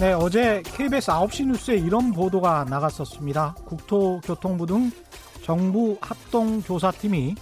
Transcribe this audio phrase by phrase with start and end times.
[0.00, 3.54] 네, 어제 KBS 9시 뉴스에 이런 보도가 나갔었습니다.
[3.66, 4.90] 국토교통부 등
[5.44, 7.34] 정부 합동조사팀이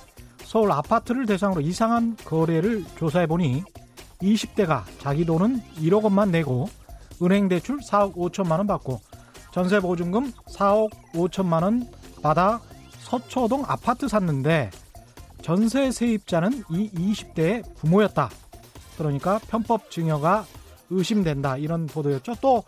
[0.43, 3.62] 서울 아파트를 대상으로 이상한 거래를 조사해보니
[4.21, 6.68] 20대가 자기 돈은 1억 원만 내고
[7.22, 8.99] 은행 대출 4억 5천만 원 받고
[9.52, 11.86] 전세 보증금 4억 5천만 원
[12.25, 12.61] 받아
[13.02, 14.72] 서초동 아파트 샀는데
[15.43, 18.29] 전세 세입자는 이 20대의 부모였다.
[18.96, 20.44] 그러니까 편법 증여가
[20.91, 21.57] 의심된다.
[21.57, 22.35] 이런 보도였죠.
[22.41, 22.65] 또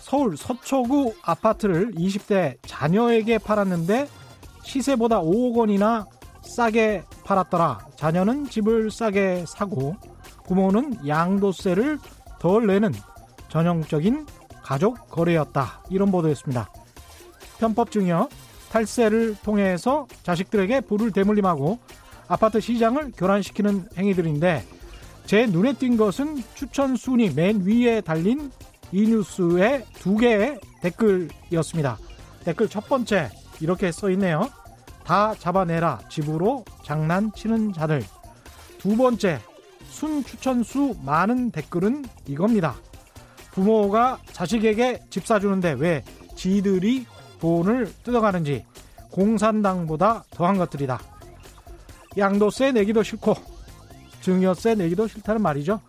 [0.00, 4.08] 서울 서초구 아파트를 20대 자녀에게 팔았는데
[4.64, 6.06] 시세보다 5억 원이나
[6.42, 7.86] 싸게 팔았더라.
[7.96, 9.96] 자녀는 집을 싸게 사고
[10.46, 11.98] 부모는 양도세를
[12.38, 12.92] 덜 내는
[13.48, 14.26] 전형적인
[14.62, 15.82] 가족 거래였다.
[15.90, 16.70] 이런 보도였습니다.
[17.58, 18.28] 편법 증여,
[18.70, 21.78] 탈세를 통해서 자식들에게 불을 대물림하고
[22.28, 24.64] 아파트 시장을 교란시키는 행위들인데
[25.30, 28.50] 제 눈에 띈 것은 추천 순위 맨 위에 달린
[28.90, 31.98] 이 뉴스의 두 개의 댓글이었습니다.
[32.44, 34.50] 댓글 첫 번째 이렇게 써 있네요.
[35.04, 38.02] 다 잡아내라 집으로 장난치는 자들.
[38.78, 39.38] 두 번째
[39.84, 42.74] 순 추천 수 많은 댓글은 이겁니다.
[43.52, 46.02] 부모가 자식에게 집 사주는데 왜
[46.34, 47.06] 지들이
[47.38, 48.64] 돈을 뜯어가는지
[49.12, 51.00] 공산당보다 더한 것들이다.
[52.18, 53.59] 양도세 내기도 싫고
[54.20, 55.80] 증여세 내기도 싫다는 말이죠.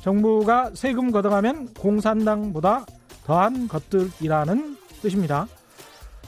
[0.00, 2.86] 정부가 세금 걷어가면 공산당보다
[3.26, 5.46] 더한 것들이라는 뜻입니다.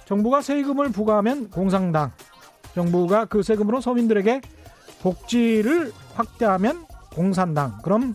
[0.04, 2.10] 정부가 세금을 부과하면 공산당,
[2.74, 4.40] 정부가 그 세금으로 서민들에게
[5.00, 7.78] 복지를 확대하면 공산당.
[7.82, 8.14] 그럼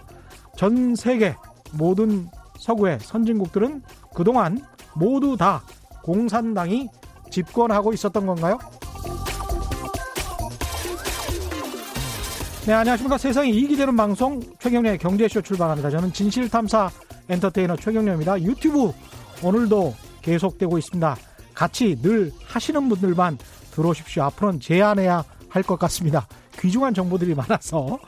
[0.56, 1.36] 전 세계
[1.74, 2.30] 모든
[2.60, 3.84] 서구의 선진국들은
[4.16, 4.60] 그동안
[4.96, 5.62] 모두 다
[6.04, 6.90] 공산당이
[7.30, 8.58] 집권하고 있었던 건가요?
[12.68, 13.18] 네, 안녕하십니까.
[13.18, 15.90] 세상이 이익이 되는 방송 최경련의 경제쇼 출발합니다.
[15.90, 16.90] 저는 진실탐사
[17.30, 18.42] 엔터테이너 최경련입니다.
[18.42, 18.92] 유튜브
[19.42, 21.16] 오늘도 계속되고 있습니다.
[21.54, 23.38] 같이 늘 하시는 분들만
[23.72, 24.24] 들어오십시오.
[24.24, 26.28] 앞으로는 제안해야 할 것 같습니다.
[26.60, 28.00] 귀중한 정보들이 많아서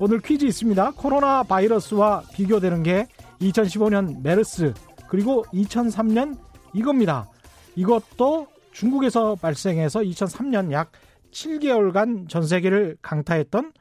[0.00, 0.94] 오늘 퀴즈 있습니다.
[0.96, 3.06] 코로나 바이러스와 비교되는 게
[3.40, 4.74] 2015년 메르스
[5.08, 6.36] 그리고 2003년
[6.74, 7.28] 이겁니다.
[7.76, 10.90] 이것도 중국에서 발생해서 2003년 약
[11.30, 13.72] 7개월간 전 세계를 강타했던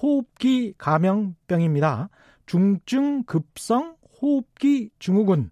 [0.00, 2.08] 호흡기 감염병입니다.
[2.46, 5.48] 중증 급성 호흡기 증후군의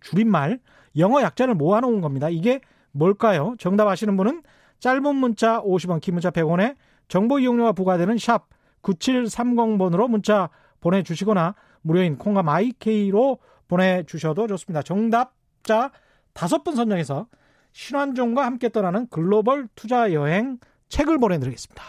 [0.00, 0.60] 줄임말
[0.96, 2.28] 영어 약자를 모아놓은 겁니다.
[2.28, 2.60] 이게
[2.92, 3.54] 뭘까요?
[3.58, 4.42] 정답 아시는 분은
[4.80, 6.76] 짧은 문자 50원, 긴 문자 100원에
[7.08, 8.48] 정보 이용료가 부과되는 샵
[8.82, 14.82] 9730번으로 문자 보내주시거나 무료인 콩과 마이케이로 보내주셔도 좋습니다.
[14.82, 15.90] 정답자
[16.32, 17.26] 다섯 분 선정해서
[17.72, 20.58] 신환종과 함께 떠나는 글로벌 투자 여행
[20.88, 21.82] 책을 보내드리겠습니다.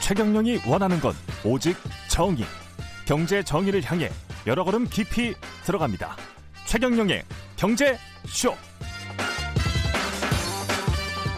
[0.00, 1.14] 최경영이 원하는 건
[1.44, 1.76] 오직
[2.08, 2.44] 정의.
[3.06, 4.10] 경제 정의를 향해
[4.46, 6.16] 여러 걸음 깊이 들어갑니다.
[6.66, 7.22] 최경영의
[7.56, 7.96] 경제
[8.26, 8.54] 쇼.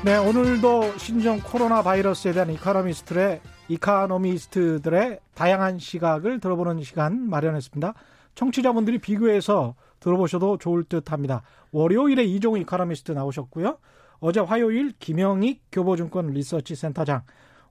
[0.05, 7.95] 네, 오늘도 신종 코로나 바이러스에 대한 이카노미스트들의 이카노미스트들의 다양한 시각을 들어보는 시간 마련했습니다.
[8.35, 11.43] 청취자분들이 비교해서 들어보셔도 좋을 듯합니다.
[11.73, 13.79] 월요일에 이종우 이카노미스트 나오셨고요.
[14.27, 17.25] 어제 화요일 김영익 교보증권 리서치 센터장.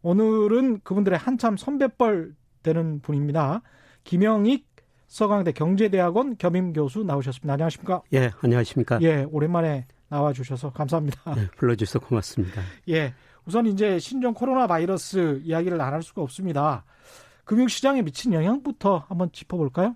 [0.04, 3.64] 오늘은 그분들의 한참 선배뻘 되는 분입니다.
[4.04, 4.68] 김영익
[5.08, 7.54] 서강대 경제대학원 겸임 교수 나오셨습니다.
[7.54, 8.04] 안녕하십니까?
[8.14, 9.00] 예, 안녕하십니까?
[9.02, 11.34] 예, 오랜만에 나와 주셔서 감사합니다.
[11.38, 12.62] 예, 불러 주셔서 고맙습니다.
[12.90, 13.16] 예,
[13.48, 16.86] 우선 이제 신종 코로나 바이러스 이야기를 안 할 수가 없습니다.
[17.46, 19.96] 금융시장에 미친 영향부터 한번 짚어볼까요?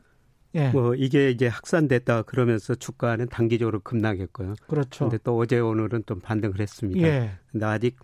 [0.57, 0.69] 예.
[0.71, 4.55] 뭐 이게 이제 확산됐다 그러면서 주가는 단기적으로 급락했고요.
[4.67, 5.05] 그렇죠.
[5.07, 7.07] 근데 또 어제 오늘은 좀 반등을 했습니다.
[7.07, 7.31] 예.
[7.51, 7.95] 근데 아직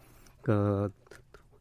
[0.42, 0.90] 그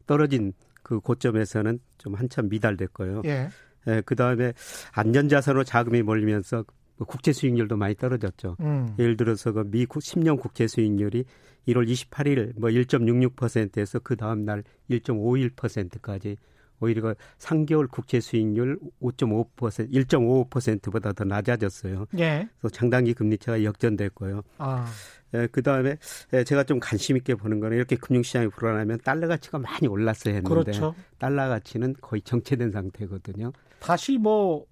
[0.05, 0.53] 떨어진
[0.83, 3.23] 그 고점에서는 좀 한참 미달됐고요.
[3.25, 3.49] 예.
[3.87, 4.53] 예, 그 다음에
[4.93, 6.63] 안전자산으로 자금이 몰리면서
[6.97, 8.57] 뭐 국채 수익률도 많이 떨어졌죠.
[8.61, 8.95] 음.
[8.99, 11.25] 예를 들어서 그 미 10년 국채 수익률이
[11.67, 16.37] 1월 28일 뭐 1.66%에서 그 다음 날 1.51%까지
[16.83, 22.05] 오히려 그 3개월 국채 수익률 5.5% 1.55%보다 더 낮아졌어요.
[22.19, 22.47] 예.
[22.59, 24.41] 그래서 장단기 금리차가 역전됐고요.
[24.57, 24.85] 아.
[25.33, 25.97] 예, 그 다음에
[26.33, 30.49] 예, 제가 좀 관심 있게 보는 거는 이렇게 금융시장이 불안하면 달러 가치가 많이 올랐어야 했는데
[30.49, 30.93] 그렇죠.
[31.17, 33.51] 달러 가치는 거의 정체된 상태거든요.
[33.79, 34.65] 다시 뭐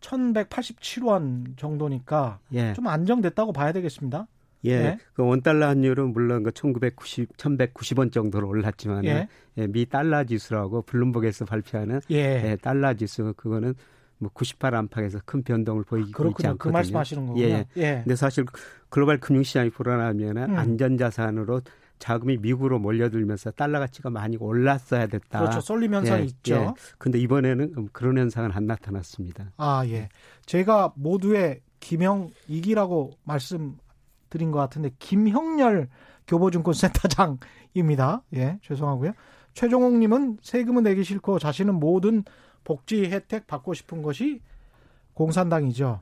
[0.00, 2.72] 1187원 정도니까 예.
[2.74, 4.26] 좀 안정됐다고 봐야 되겠습니다.
[4.64, 4.78] 예.
[4.78, 4.98] 네.
[5.14, 9.28] 그 원달러 환율은 물론 그 1990, 1190원 정도로 올랐지만 예.
[9.56, 12.50] 예, 미 달러 지수라고 블룸버그에서 발표하는 예.
[12.50, 13.74] 예, 달러 지수 그거는
[14.22, 16.30] 뭐98 안팎에서 큰 변동을 그렇군요.
[16.32, 16.56] 있지 않거든요.
[16.58, 17.44] 그 말씀하시는 거군요.
[17.44, 17.66] 예.
[17.76, 18.00] 예.
[18.02, 18.44] 근데 사실
[18.88, 20.56] 글로벌 금융 시장이 불안하면 음.
[20.56, 21.60] 안전 자산으로
[21.98, 25.40] 자금이 미국으로 몰려들면서 달러 가치가 많이 올랐어야 됐다.
[25.40, 25.60] 그렇죠.
[25.60, 26.54] 쏠림 현상이 예, 있죠.
[26.54, 26.68] 예.
[26.96, 29.52] 근데 이번에는 그런 현상은 안 나타났습니다.
[29.56, 30.08] 아, 예.
[30.46, 33.76] 제가 모두의 김형익이라고 말씀
[34.30, 35.88] 드린 것 같은데 김형렬
[36.26, 38.22] 교보증권센터장입니다.
[38.34, 39.12] 예, 죄송하고요.
[39.54, 42.22] 최종옥님은 세금은 내기 싫고 자신은 모든
[42.64, 44.40] 복지 혜택 받고 싶은 것이
[45.14, 46.00] 공산당이죠.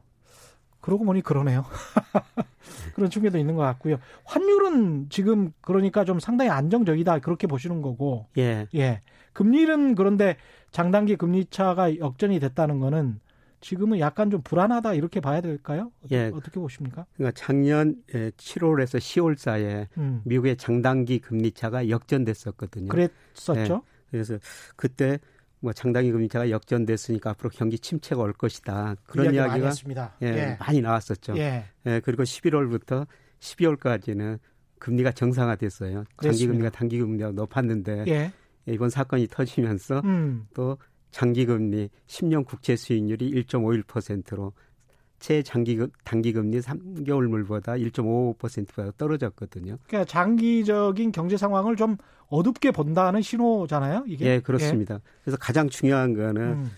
[0.81, 1.65] 그러고 보니 그러네요.
[2.95, 3.99] 그런 충격도 있는 것 같고요.
[4.25, 8.27] 환율은 지금 그러니까 좀 상당히 안정적이다 그렇게 보시는 거고.
[8.39, 8.67] 예.
[8.75, 9.01] 예.
[9.33, 10.37] 금리는 그런데
[10.71, 13.21] 장단기 금리 차가 역전이 됐다는 거는
[13.67, 15.91] 지금은 약간 좀 불안하다 이렇게 봐야 될까요?
[16.13, 16.31] 예.
[16.33, 17.05] 어떻게 보십니까?
[17.17, 20.23] 그러니까 작년 7월에서 10월 사이에 음.
[20.25, 22.87] 미국의 장단기 금리 차가 역전됐었거든요.
[22.87, 23.57] 그랬었죠.
[23.57, 23.81] 예.
[24.13, 24.39] 그래서
[24.77, 25.19] 그때
[25.59, 28.95] 뭐 장단기 금리 차가 역전됐으니까 앞으로 경기 침체가 올 것이다.
[29.05, 30.15] 그런 이야기 많이 이야기가 했습니다.
[30.23, 30.57] 예, 예.
[30.61, 31.37] 많이 나왔었죠.
[31.37, 31.65] 예.
[31.87, 33.05] 예, 그리고 11월부터
[33.41, 34.39] 12월까지는
[34.79, 36.05] 금리가 정상화됐어요.
[36.23, 36.47] 장기.
[36.47, 38.33] 금리가 단기 금리가 높았는데 예.
[38.67, 40.47] 이번 사건이 터지면서 음.
[40.55, 40.79] 또
[41.11, 44.53] 장기 금리 10년 국채 수익률이 1.51%로
[45.19, 49.79] 최장기 금- 단기 금리 3개월물보다 1.55%보다 떨어졌거든요.
[49.87, 51.97] 그러니까 장기적인 경제 상황을 좀
[52.29, 54.05] 어둡게 본다는 신호잖아요.
[54.07, 54.27] 이게.
[54.27, 55.01] 예, 그렇습니다.
[55.25, 56.47] 그래서 가장 중요한 거는 예.
[56.53, 56.71] 음.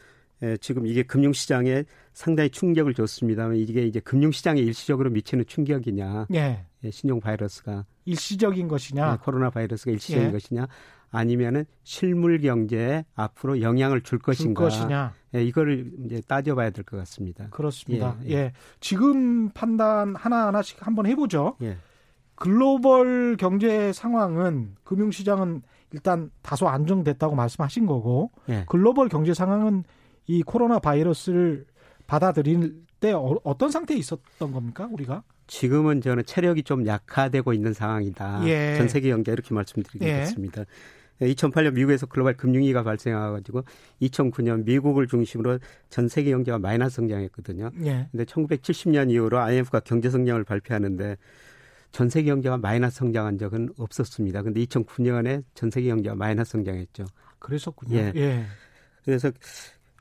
[0.43, 1.83] 예, 지금 이게 금융시장에
[2.13, 6.65] 상당히 충격을 줬습니다만 이게 이제 금융시장에 일시적으로 미치는 충격이냐, 예.
[6.85, 9.15] 예, 신용 바이러스가 일시적인 것이냐.
[9.15, 10.31] 예, 코로나 바이러스가 일시적인 예.
[10.31, 10.69] 것이냐,
[11.11, 15.13] 아니면은 실물 경제에 앞으로 영향을 줄줄 것인가, 것이냐.
[15.35, 17.49] 예, 이거를 이제 따져봐야 될 것 같습니다.
[17.51, 18.17] 그렇습니다.
[18.25, 18.53] 예, 예, 예.
[18.81, 21.57] 지금 판단 하나하나씩 한번 해보죠.
[21.63, 21.77] 예,
[22.35, 25.63] 글로벌 경제 상황은 금융시장은
[25.93, 28.65] 일단 다소 안정됐다고 말씀하신 거고 예.
[28.69, 29.85] 글로벌 경제 상황은
[30.27, 31.67] 이 코로나 바이러스를
[32.07, 35.23] 받아들일 때 어, 떤 상태에 있었던 겁니까 우리가?
[35.47, 38.47] 지금은 저는 체력이 좀 약화되고 있는 상황이다.
[38.47, 38.75] 예.
[38.77, 40.65] 전 세계 경제 이렇게 말씀드리겠습니다.
[41.21, 43.65] 2008년 미국에서 글로벌 금융위기가 발생해가지고
[44.03, 45.59] 2009년 미국을 중심으로
[45.91, 47.71] 전 세계 경제가 마이너스 성장했거든요.
[47.85, 48.09] 예.
[48.11, 51.17] 근데 1970년 이후로 IMF가 경제 성장을 발표하는데
[51.91, 54.43] 전 세계 경제가 마이너스 성장한 적은 없었습니다.
[54.43, 57.07] 근데 2009년에 전 세계 경제가 마이너스 성장했죠.
[57.39, 57.97] 그랬었군요.
[57.97, 58.13] 예.
[58.15, 58.45] 예.
[59.05, 59.31] 그래서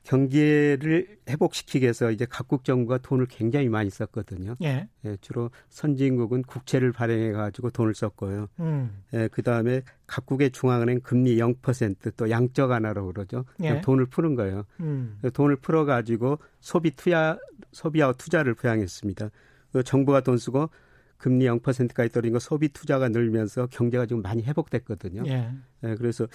[0.08, 4.56] 경기를 회복시키기 위해서 이제 각국 정부가 돈을 굉장히 많이 썼거든요.
[4.62, 4.88] 예.
[5.04, 8.48] 예, 주로 선진국은 국채를 발행해 가지고 돈을 썼고요.
[8.60, 9.02] 음.
[9.12, 13.44] 예, 그다음에 각국의 중앙은행 금리 0%또 양적 완화라고 그러죠.
[13.62, 13.82] 예.
[13.82, 14.64] 돈을 푸는 거예요.
[14.80, 15.18] 음.
[15.34, 17.38] 돈을 풀어 가지고 소비 투자
[17.72, 19.28] 소비와 투자를 부양했습니다.
[19.72, 20.70] 그 정부가 돈 쓰고
[21.18, 25.24] 금리 0%까지 떨어진 거 소비 투자가 늘면서 경제가 지금 많이 회복됐거든요.
[25.26, 25.52] 예.
[25.84, 26.26] 예, 그래서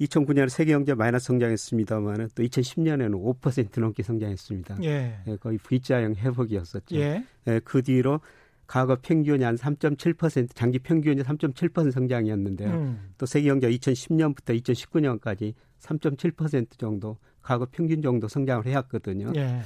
[0.00, 4.78] 2009년에 세계 경제 마이너스 성장했습니다만은 또 2010년에는 5% 넘게 성장했습니다.
[4.84, 5.18] 예.
[5.26, 6.96] 예, 거의 V자형 회복이었었죠.
[6.96, 7.24] 예.
[7.46, 8.20] 예, 그 뒤로
[8.66, 12.70] 과거 평균이 한 3.7% 장기 평균이 3.7% 성장이었는데요.
[12.70, 13.10] 음.
[13.16, 19.32] 또 세계 경제가 2010년부터 2019년까지 3.7% 정도 과거 평균 정도 성장을 해왔거든요.
[19.36, 19.60] 예.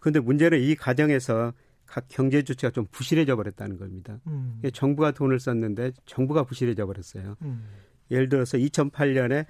[0.00, 1.52] 그런데 문제는 이 과정에서
[1.86, 4.20] 각 경제 주체가 좀 부실해져 버렸다는 겁니다.
[4.26, 4.56] 음.
[4.58, 7.36] 이게 정부가 돈을 썼는데 정부가 부실해져 버렸어요.
[7.42, 7.64] 음.
[8.10, 9.46] 예를 들어서 2008년에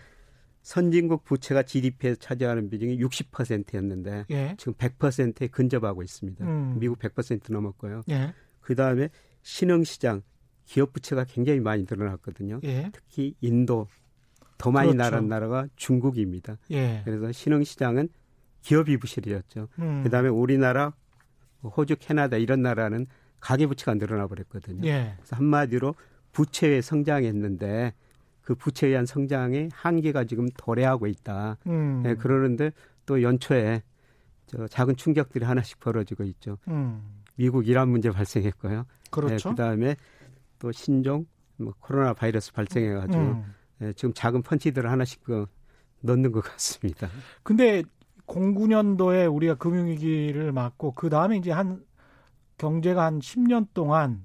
[0.69, 4.55] 선진국 부채가 GDP에서 차지하는 비중이 60%였는데 예.
[4.59, 6.45] 지금 100%에 근접하고 있습니다.
[6.45, 6.77] 음.
[6.79, 8.03] 미국 100% 넘었고요.
[8.11, 8.35] 예.
[8.61, 9.09] 그 다음에
[9.41, 10.21] 신흥 시장
[10.67, 12.61] 기업 부채가 굉장히 많이 늘어났거든요.
[12.65, 12.91] 예.
[12.93, 13.89] 특히 인도
[14.59, 15.11] 더 많이 그렇죠.
[15.11, 16.59] 나란 나라가 중국입니다.
[16.71, 17.01] 예.
[17.07, 18.11] 그래서 신흥 시장은
[18.61, 19.69] 기업이 부실해졌죠.
[19.79, 20.03] 음.
[20.05, 20.93] 그 다음에 우리나라,
[21.63, 23.07] 호주, 캐나다 이런 나라는
[23.41, 24.87] 가계 부채가 늘어나 버렸거든요.
[24.87, 25.15] 예.
[25.17, 25.95] 그래서 한마디로
[26.33, 27.95] 부채에 성장했는데
[28.49, 31.59] 그 부채에 의한 성장의 한계가 지금 도래하고 있다.
[31.67, 32.03] 음.
[32.07, 32.73] 예, 그러는데
[33.05, 33.83] 또 연초에
[34.47, 36.57] 저 작은 충격들이 하나씩 벌어지고 있죠.
[36.69, 37.21] 음.
[37.37, 38.87] 미국 이란 문제 발생했고요.
[39.11, 39.51] 그렇죠.
[39.51, 39.97] 그 다음에
[40.59, 41.27] 또 신종
[41.59, 43.55] 뭐 코로나 바이러스 발생해 가지고 음.
[43.83, 45.45] 예, 지금 작은 펀치들을 하나씩 그
[46.01, 47.07] 넣는 것 같습니다.
[47.43, 47.83] 근데
[48.27, 51.85] 09년도에 우리가 금융위기를 맞고 그 다음에 이제 한
[52.57, 54.25] 경제가 한 10년 동안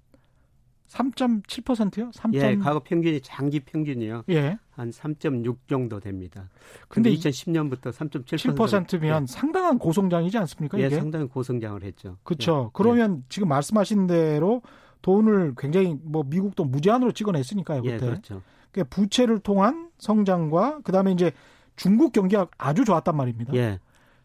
[0.94, 2.12] 3.7%요?
[2.14, 2.34] 3.
[2.36, 4.58] 예, 과거 평균이 장기 평균이요 예.
[4.72, 6.50] 한 3.6 정도 됩니다.
[6.88, 10.80] 근데 근데 2010년부터 3.7% 7%면 상당한 고성장이지 않습니까?
[10.80, 10.96] 예, 이게?
[10.98, 12.18] 상당히 고성장을 했죠.
[12.24, 12.66] 그렇죠.
[12.68, 14.62] 예, 그러면 지금 말씀하신 대로
[15.02, 17.82] 돈을 굉장히 뭐 미국도 무제한으로 찍어냈으니까요.
[17.86, 18.06] 예, 그때.
[18.06, 18.42] 그렇죠.
[18.72, 21.32] 그러니까 부채를 통한 성장과 그다음에 이제
[21.76, 23.54] 중국 경기가 아주 좋았단 말입니다.
[23.56, 23.80] 예,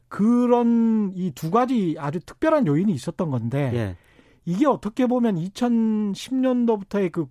[0.09, 3.97] 그런 이 두 가지 아주 특별한 요인이 있었던 건데 예,
[4.49, 7.27] 이게 어떻게 보면 2010년도부터의 그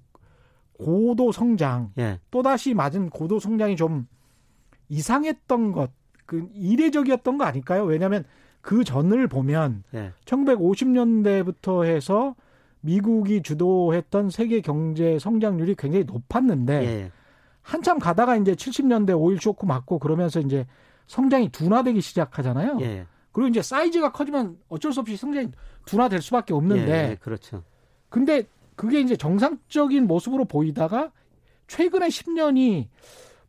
[0.73, 4.07] 고도 성장 예, 또다시 맞은 고도 성장이 좀
[4.89, 5.89] 이상했던 것,
[6.27, 7.85] 그 이례적이었던 거 아닐까요?
[7.85, 8.23] 왜냐하면
[8.61, 12.35] 그 전을 보면 예, 1950년대부터 해서
[12.81, 17.11] 미국이 주도했던 세계 경제 성장률이 굉장히 높았는데 예.
[17.63, 20.67] 한참 가다가 이제 70년대 오일 쇼크 맞고 그러면서 이제
[21.07, 22.77] 성장이 둔화되기 시작하잖아요.
[22.81, 23.07] 예.
[23.37, 25.49] 그리고 이제 사이즈가 커지면 어쩔 수 없이 성장이
[25.85, 27.11] 둔화될 수밖에 없는데.
[27.11, 27.63] 예, 그렇죠.
[28.09, 28.41] 근데
[28.75, 31.11] 그게 이제 정상적인 모습으로 보이다가
[31.67, 32.87] 최근에 10년이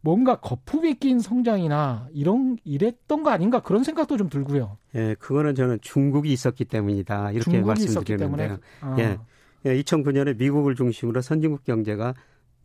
[0.02, 4.76] 뭔가 거품이 낀 성장이나 이런 이랬던 거 아닌가 그런 생각도 좀 들고요.
[4.94, 8.58] 예, 그거는 저는 중국이 있었기 때문이다 이렇게 말씀드리는데요.
[8.82, 8.96] 아.
[8.98, 9.18] 예,
[9.64, 12.12] 예, 2009년에 미국을 중심으로 선진국 경제가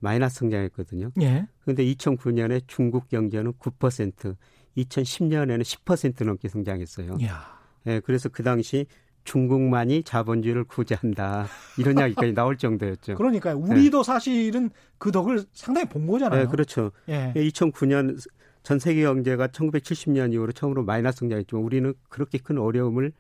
[0.02, 1.12] 마이너스 성장했거든요.
[1.22, 1.48] 예.
[1.62, 4.36] 그런데 2009년에 중국 경제는 9%,
[4.78, 7.18] 2010년에는 10% 넘게 성장했어요.
[7.24, 7.60] 야.
[7.88, 8.86] 예, 그래서 그 당시
[9.24, 13.16] 중국만이 자본주의를 구제한다 이런 이야기까지 나올 정도였죠.
[13.16, 14.04] 그러니까 우리도 네.
[14.04, 16.44] 사실은 그 덕을 상당히 본 거잖아요.
[16.44, 16.92] 네, 그렇죠.
[17.10, 17.34] 예.
[17.36, 18.18] 2009년
[18.64, 23.12] 전 세계 경제가 1970년 이후로 처음으로 마이너스 성장했지만 우리는 그렇게 큰 어려움을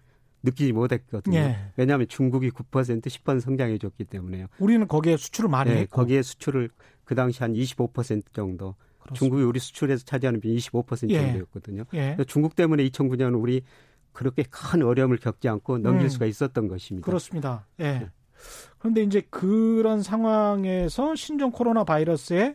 [0.43, 1.37] 느끼지 못했거든요.
[1.37, 1.57] 예.
[1.77, 4.47] 왜냐하면 중국이 9% 10% 성장해 줬기 때문에요.
[4.59, 5.95] 우리는 거기에 수출을 많이 네, 했고.
[5.95, 6.69] 거기에 수출을
[7.05, 8.75] 그 당시 한 25% 정도.
[9.03, 9.19] 그렇습니다.
[9.19, 11.19] 중국이 우리 수출에서 차지하는 비율이 25% 예.
[11.19, 11.83] 정도였거든요.
[11.93, 12.17] 예.
[12.27, 13.61] 중국 때문에 2009년 우리
[14.11, 16.09] 그렇게 큰 어려움을 겪지 않고 넘길 음.
[16.09, 17.05] 수가 있었던 것입니다.
[17.05, 17.65] 그렇습니다.
[17.79, 17.83] 예.
[17.83, 18.09] 네.
[18.77, 22.53] 그런데 이제 그런 상황에서 신종 코로나 바이러스의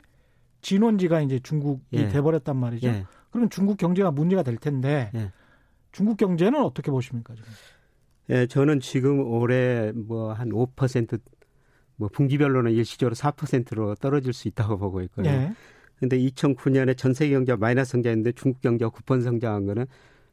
[0.60, 2.08] 진원지가 이제 중국이 예.
[2.08, 2.88] 돼버렸단 말이죠.
[2.88, 3.06] 예.
[3.30, 5.32] 그러면 중국 경제가 문제가 될 텐데 예.
[5.92, 7.48] 중국 경제는 어떻게 보십니까 지금?
[8.30, 15.54] 예, 저는 지금 올해 뭐 한 5%뭐 분기별로는 일시적으로 4%로 떨어질 수 있다고 보고 있거든요.
[15.98, 16.00] 예.
[16.00, 19.86] 근데 2009년에 전 세계 경제가 마이너스 성장했는데 중국 경제가 9% 성장한 거는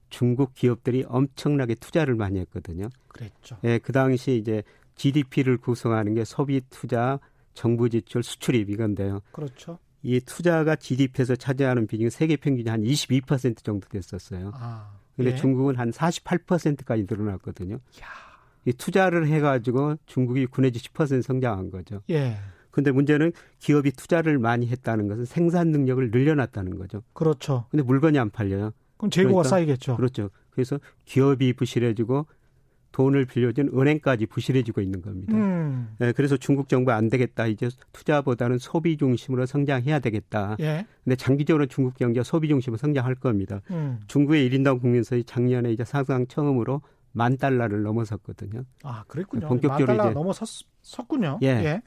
[0.09, 2.89] 중국 기업들이 엄청나게 투자를 많이 했거든요.
[3.07, 3.57] 그랬죠.
[3.63, 4.63] 예, 그 당시 이제
[4.95, 7.19] GDP를 구성하는 게 소비, 투자,
[7.53, 9.21] 정부 지출, 수출입 이건데요.
[9.31, 9.79] 그렇죠.
[10.03, 14.51] 이 투자가 GDP에서 차지하는 비중이 세계 평균이 한 22% 정도 됐었어요.
[14.53, 15.35] 아, 근데 예.
[15.35, 17.75] 중국은 한 48%까지 늘어났거든요.
[17.75, 18.25] 야.
[18.65, 22.01] 이 투자를 해가지고 중국이 9 내지 10% 성장한 거죠.
[22.09, 22.37] 예.
[22.75, 27.03] 근데 문제는 기업이 투자를 많이 했다는 것은 생산 능력을 늘려놨다는 거죠.
[27.13, 27.67] 그렇죠.
[27.71, 28.73] 근데 물건이 안 팔려요.
[28.97, 29.95] 그럼 재고가 그러니까, 쌓이겠죠.
[29.95, 30.29] 그렇죠.
[30.49, 32.25] 그래서 기업이 부실해지고
[32.91, 35.37] 돈을 빌려준 은행까지 부실해지고 있는 겁니다.
[35.37, 35.95] 음.
[35.99, 37.47] 네, 그래서 중국 정부가 안 되겠다.
[37.47, 40.57] 이제 투자보다는 소비 중심으로 성장해야 되겠다.
[40.59, 40.85] 예.
[41.05, 43.61] 근데 장기적으로 중국 경제가 소비 중심으로 성장할 겁니다.
[43.71, 44.01] 음.
[44.07, 46.81] 중국의 1인당 국민소득이 작년에 이제 사상 처음으로
[47.13, 48.63] 만 달러를 넘어섰거든요.
[48.83, 49.47] 아, 그랬군요.
[49.47, 51.39] 본격적으로 이제 넘어섰군요.
[51.41, 51.47] 예.
[51.47, 51.81] 예.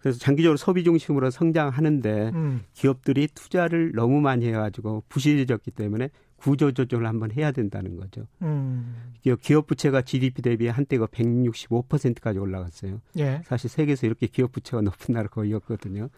[0.00, 2.62] 그래서 장기적으로 소비 중심으로 성장하는데 음.
[2.72, 8.26] 기업들이 투자를 너무 많이 해가지고 부실해졌기 때문에 구조 조정을 한번 해야 된다는 거죠.
[8.40, 9.12] 음.
[9.42, 13.02] 기업 부채가 GDP 대비 한때가 165%까지 올라갔어요.
[13.18, 13.42] 예.
[13.44, 16.08] 사실 세계에서 이렇게 기업 부채가 높은 나라 거의 없거든요.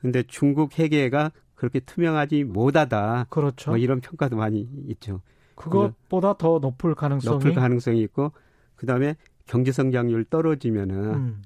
[0.00, 3.26] 근데 중국 회계가 그렇게 투명하지 못하다.
[3.28, 3.72] 그렇죠.
[3.72, 5.20] 뭐 이런 평가도 많이 있죠.
[5.54, 8.32] 그것보다 더 높을 가능성이 높을 가능성이 있고
[8.74, 11.42] 그다음에 경제 성장률 떨어지면은 음.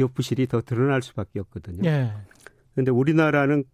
[0.00, 1.82] 기업 부실이 더 드러날 수밖에 없거든요.
[1.84, 2.10] 예.
[2.74, 3.64] 근데 우리나라는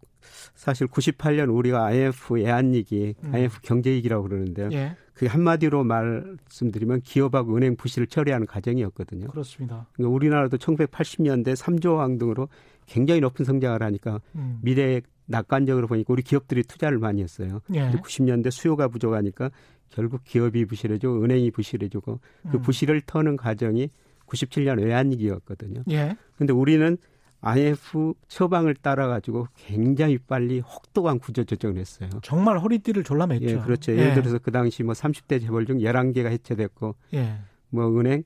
[0.56, 3.32] 사실 98년 우리가 IMF 애한위기, 음.
[3.32, 4.70] IMF 경제위기라고 그러는데요.
[4.72, 4.96] 예.
[5.14, 9.28] 그게 한마디로 말씀드리면 기업하고 은행 부실을 처리하는 과정이었거든요.
[9.28, 9.86] 그렇습니다.
[9.92, 12.48] 그러니까 우리나라도 1980년대 3조 원 등으로
[12.86, 14.58] 굉장히 높은 성장을 하니까 음.
[14.62, 17.60] 미래 낙관적으로 보니까 우리 기업들이 투자를 많이 했어요.
[17.72, 17.88] 예.
[17.92, 19.50] 90년대 수요가 부족하니까
[19.90, 22.18] 결국 기업이 부실해지고 은행이 부실해지고
[22.50, 22.62] 그 음.
[22.62, 23.90] 부실을 터는 과정이
[24.26, 25.82] 97년 외환위기였거든요.
[25.90, 26.16] 예.
[26.36, 26.96] 근데 우리는
[27.40, 32.10] IF 처방을 따라 가지고 굉장히 빨리 혹독한 구조 조정을 했어요.
[32.22, 33.48] 정말 허리띠를 졸라맸죠.
[33.48, 33.92] 예, 그렇죠.
[33.92, 34.14] 예를 예.
[34.14, 37.38] 들어서 그 당시 뭐 30대 재벌 중 11개가 해체됐고, 예.
[37.70, 38.24] 뭐 은행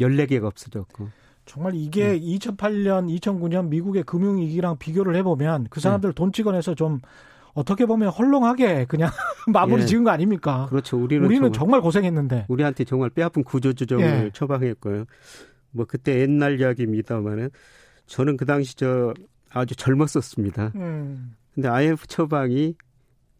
[0.00, 1.08] 14개가 없어졌고.
[1.46, 2.20] 정말 이게 음.
[2.20, 6.14] 2008년, 2009년 미국의 금융위기랑 비교를 해보면 그 사람들 네.
[6.14, 7.00] 돈 찍어내서 좀
[7.52, 9.10] 어떻게 보면 헐렁하게 그냥
[9.52, 9.86] 마무리 예.
[9.86, 10.66] 지은 거 아닙니까?
[10.68, 10.96] 그렇죠.
[10.96, 12.46] 우리는, 우리는 정말, 정말 고생했는데.
[12.48, 14.30] 우리한테 정말 뼈아픈 구조조정을 예.
[14.32, 15.04] 처방했고요.
[15.70, 17.50] 뭐 그때 옛날 이야기입니다만은
[18.06, 19.12] 저는 그 당시 저
[19.50, 20.72] 아주 젊었었습니다.
[20.76, 21.34] 음.
[21.54, 22.74] 근데 IMF 처방이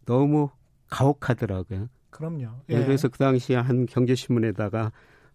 [0.05, 0.49] 너무
[0.89, 1.89] 가혹하더라고요.
[2.09, 2.47] 그럼요.
[2.69, 2.83] 예.
[2.83, 4.91] 그래서 그 당시에 한 경제신문에다가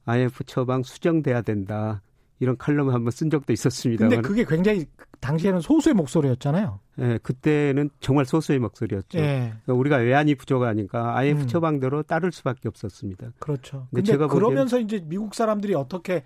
[0.07, 2.01] IMF 처방 수정돼야 된다.
[2.39, 4.09] 이런 칼럼을 한번 쓴 적도 있었습니다.
[4.09, 4.87] 근데 그게 굉장히
[5.21, 6.81] 당시에는 소수의 목소리였잖아요.
[7.01, 9.19] 예, 그때는 정말 소수의 목소리였죠.
[9.19, 9.55] 예.
[9.65, 11.49] 그러니까 우리가 외환이 부족하니까 IMF 음.
[11.49, 13.33] 처방대로 따를 수밖에 없었습니다.
[13.39, 13.89] 그렇죠.
[13.93, 16.25] 근데, 근데 그러면서 이제 미국 사람들이 어떻게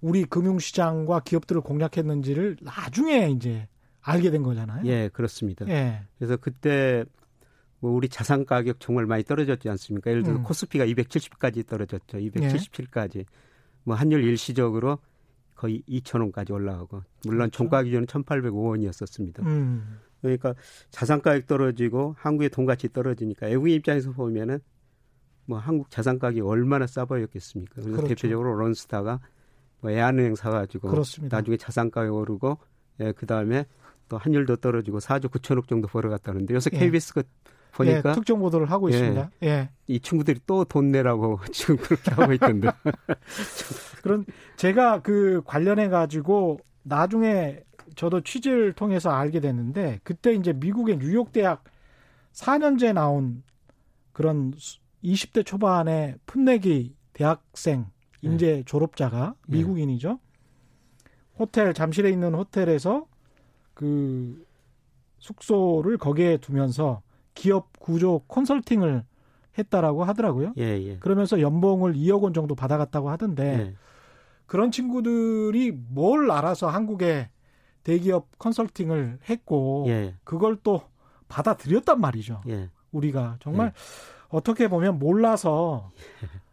[0.00, 3.68] 우리 금융시장과 기업들을 공략했는지를 나중에 이제
[4.02, 4.84] 알게 된 거잖아요.
[4.86, 5.66] 예, 그렇습니다.
[5.68, 6.02] 예.
[6.18, 7.04] 그래서 그때
[7.78, 10.10] 뭐 우리 자산 가격 정말 많이 떨어졌지 않습니까?
[10.10, 10.42] 예를 들어 음.
[10.42, 12.18] 코스피가 270까지 떨어졌죠.
[12.18, 13.18] 277까지.
[13.18, 13.24] 예.
[13.84, 14.98] 뭐 환율 일시적으로
[15.54, 17.58] 거의 2,000원까지 올라가고 물론 그렇죠.
[17.58, 19.46] 종가 기준은 1,805원이었었습니다.
[19.46, 19.98] 음.
[20.22, 20.54] 그러니까
[20.90, 24.58] 자산 가격 떨어지고 한국의 돈 가치 떨어지니까 외국인 입장에서 보면은
[25.44, 27.74] 뭐 한국 자산 가격이 얼마나 싸 보였겠습니까?
[27.74, 28.08] 그래서 그렇죠.
[28.08, 29.20] 대표적으로 론스타가
[29.80, 31.36] 뭐 애한은행 사가지고 그렇습니다.
[31.36, 32.58] 나중에 자산가가 오르고
[33.00, 33.64] 예, 그 다음에
[34.08, 36.78] 또 환율도 떨어지고 4조 9천억 정도 벌어갔다는데 요새 예.
[36.78, 37.22] KBS가
[37.72, 38.94] 보니까 예, 특정 보도를 하고 예.
[38.94, 39.30] 있습니다.
[39.44, 39.70] 예.
[39.86, 42.68] 이 친구들이 또 돈 내라고 지금 그렇게 하고 있던데.
[44.02, 44.24] 그런
[44.56, 47.60] 제가 그 관련해 가지고 나중에
[47.96, 51.64] 저도 취재를 통해서 알게 됐는데 그때 이제 미국의 뉴욕 대학
[52.32, 53.42] 4년제 나온
[54.12, 54.52] 그런
[55.02, 57.86] 20대 초반의 풋내기 대학생
[58.22, 59.58] 인재 졸업자가 네.
[59.58, 60.18] 미국인이죠.
[61.38, 63.06] 호텔 잠실에 있는 호텔에서
[63.74, 64.46] 그
[65.18, 67.02] 숙소를 거기에 두면서
[67.34, 69.04] 기업 구조 컨설팅을
[69.58, 70.52] 했다라고 하더라고요.
[70.58, 70.98] 예, 예.
[70.98, 73.74] 그러면서 연봉을 2억 원 정도 받아갔다고 하던데 예.
[74.46, 77.30] 그런 친구들이 뭘 알아서 한국에
[77.86, 80.16] 대기업 컨설팅을 했고 예.
[80.24, 80.82] 그걸 또
[81.28, 82.42] 받아들였단 말이죠.
[82.48, 82.68] 예.
[82.90, 83.72] 우리가 정말
[84.28, 85.92] 어떻게 보면 몰라서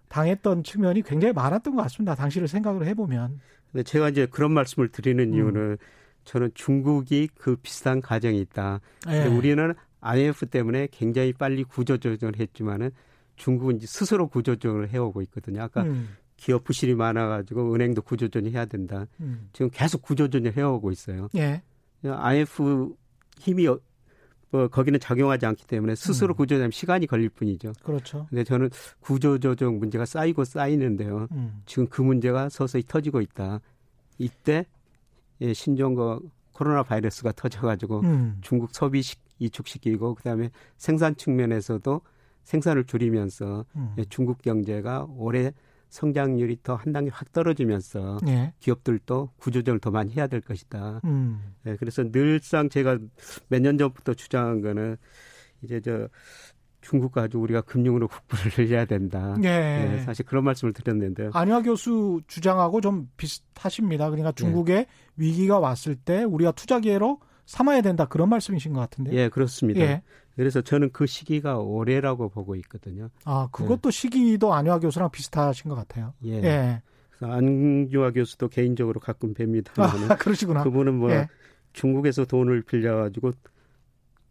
[0.10, 2.14] 당했던 측면이 굉장히 많았던 것 같습니다.
[2.14, 3.40] 당시를 생각을 해보면.
[3.72, 5.34] 근데 제가 이제 그런 말씀을 드리는 음.
[5.34, 5.78] 이유는
[6.24, 8.80] 저는 중국이 그 비슷한 가정이 있다.
[9.08, 9.24] 예.
[9.24, 12.92] 근데 우리는 IMF 때문에 굉장히 빨리 구조조정을 했지만은
[13.38, 15.64] 중국은 이제 스스로 구조조정을 해오고 있거든요.
[15.64, 19.06] 아까 음, 기업 부실이 많아가지고 은행도 구조조정 해야 된다.
[19.22, 19.48] 음.
[19.54, 21.30] 지금 계속 구조조정 해오고 있어요.
[21.36, 21.62] 예.
[22.04, 22.94] IMF
[23.40, 23.80] 힘이 어-
[24.52, 26.36] 뭐 거기는 작용하지 않기 때문에 스스로 음.
[26.36, 27.72] 구조조정 시간이 걸릴 뿐이죠.
[27.82, 28.26] 그렇죠.
[28.30, 28.70] 근데 저는
[29.00, 31.28] 구조조정 문제가 쌓이고 쌓이는데요.
[31.32, 31.62] 음.
[31.66, 33.62] 지금 그 문제가 서서히 터지고 있다.
[34.18, 34.66] 이때
[35.40, 36.22] 예, 신종거
[36.52, 38.38] 코로나 바이러스가 터져가지고 음.
[38.42, 42.02] 중국 소비 시- 이축시키고 그다음에 생산 측면에서도
[42.44, 43.96] 생산을 줄이면서 음.
[43.98, 45.54] 예, 중국 경제가 올해
[45.94, 48.52] 성장률이 더 한 단계 확 떨어지면서 예.
[48.60, 51.02] 기업들도 구조조정을 더 많이 해야 될 것이다.
[51.06, 51.54] 음.
[51.68, 52.98] 예, 그래서 늘상 제가
[53.48, 54.98] 몇 년 전부터 주장한 거는
[55.62, 56.10] 이제 저
[56.82, 59.36] 중국 가지고 우리가 금융으로 국부를 해야 된다.
[59.44, 59.94] 예.
[59.94, 61.30] 예, 사실 그런 말씀을 드렸는데요.
[61.34, 64.10] 안화 교수 주장하고 좀 비슷하십니다.
[64.10, 69.14] 그러니까 중국에 위기가 왔을 때 우리가 투자 기회로 삼아야 된다 그런 말씀이신 것 같은데.
[69.14, 69.82] 예, 그렇습니다.
[69.82, 70.02] 예.
[70.36, 73.10] 그래서 저는 그 시기가 올해라고 보고 있거든요.
[73.26, 76.14] 아 그것도 시기도 안화 교수랑 비슷하신 것 같아요.
[76.26, 76.42] 예.
[76.44, 76.82] 예.
[77.12, 79.72] 그래서 안규화 교수도 개인적으로 가끔 뵙니다.
[79.78, 80.64] 아, 그러시구나.
[80.64, 81.28] 그분은 뭐 예.
[81.74, 83.32] 중국에서 돈을 빌려가지고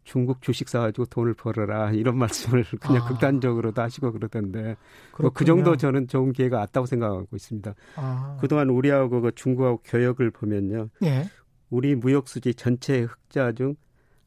[0.03, 3.07] 중국 주식 사가지고 돈을 벌어라 이런 말씀을 그냥 아.
[3.07, 4.75] 극단적으로도 하시고 그러던데
[5.19, 5.45] 뭐 그.
[5.45, 7.73] 정도 저는 좋은 기회가 왔다고 생각하고 있습니다.
[7.95, 8.37] 아.
[8.41, 10.89] 그동안 우리하고 그 중국하고 교역을 보면요.
[11.03, 11.29] 예.
[11.69, 13.75] 우리 무역 수지 전체 흑자 중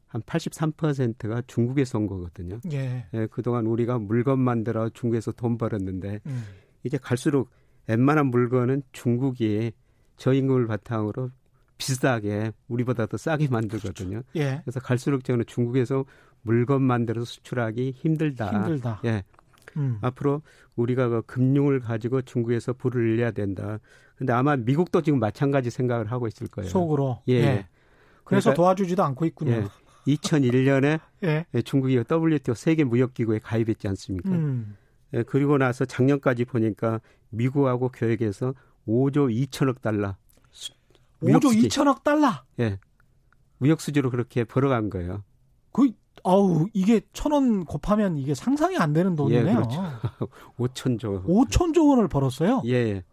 [0.07, 2.59] 한 83%가 중국에서 온 거거든요.
[2.71, 3.05] 예.
[3.13, 6.43] 예, 그동안 우리가 물건 만들어 중국에서 돈 벌었는데 음.
[6.83, 7.49] 이제 갈수록
[7.87, 9.71] 웬만한 물건은 중국이
[10.17, 11.31] 저임금을 바탕으로
[11.77, 14.23] 비싸게 우리보다 더 싸게 만들거든요.
[14.35, 14.61] 예.
[14.63, 16.05] 그래서 갈수록 저는 중국에서
[16.41, 18.51] 물건 만들어서 수출하기 힘들다.
[18.51, 19.01] 힘들다.
[19.05, 19.23] 예.
[19.75, 19.97] 음.
[20.01, 20.41] 앞으로
[20.75, 23.79] 우리가 그 금융을 가지고 중국에서 불을 내야 된다.
[24.15, 26.69] 근데 아마 미국도 지금 마찬가지 생각을 하고 있을 거예요.
[26.69, 27.21] 속으로.
[27.27, 27.33] 예.
[27.33, 27.67] 예.
[28.23, 29.51] 그래서 그러니까- 도와주지도 않고 있군요.
[29.51, 29.65] 예.
[30.07, 31.45] 2001년에 예.
[31.63, 34.29] 중국이 WTO 세계 무역기구에 가입했지 않습니까?
[34.31, 34.77] 음.
[35.13, 38.53] 예, 그리고 나서 작년까지 보니까 미국하고 교역에서
[38.87, 40.15] 5조 2천억 달러
[41.21, 41.67] 5조 수지.
[41.67, 42.43] 2천억 달러.
[42.59, 42.79] 예.
[43.57, 45.23] 무역 수지로 그렇게 벌어간 거예요.
[45.71, 45.89] 그
[46.23, 49.47] 아우 이게 천 원 곱하면 이게 상상이 안 되는 돈이네요.
[49.49, 49.81] 예, 그렇죠.
[50.57, 51.25] 5천조.
[51.25, 52.61] 5천조 원을 벌었어요.
[52.65, 53.03] 예, 예.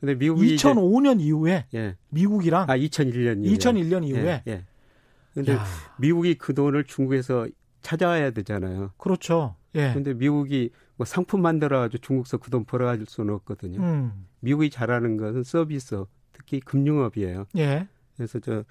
[0.00, 1.96] 근데 미국이 이제- 2005년 이후에 예.
[2.10, 3.56] 미국이랑 아, 2001년 이후에.
[3.56, 4.50] 2001년 이후에 예.
[4.52, 4.64] 예.
[5.34, 5.64] 근데 야,
[5.98, 7.46] 미국이 그 돈을 중국에서
[7.82, 8.90] 찾아와야 되잖아요.
[8.96, 9.54] 그렇죠.
[9.74, 9.92] 예.
[9.92, 13.80] 근데 미국이 뭐 상품 만들어 가지고 중국에서 그 돈 벌어 가질 수는 없거든요.
[13.80, 14.26] 음.
[14.40, 17.46] 미국이 잘하는 것은 서비스, 특히 금융업이에요.
[17.56, 17.86] 예.
[18.16, 18.64] 그래서 저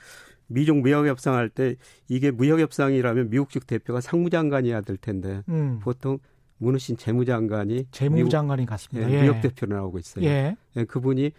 [0.47, 1.75] 미중 무역 협상할 때
[2.07, 5.79] 이게 무역 협상이라면 미국 측 대표가 상무장관이어야 될 텐데 음.
[5.81, 6.19] 보통
[6.57, 9.09] 문우신 재무장관이 재무장관이 미국, 같습니다.
[9.09, 9.21] 예, 예.
[9.21, 10.25] 무역 대표로 나오고 있어요.
[10.25, 10.55] 예.
[10.75, 11.31] 예, 그분이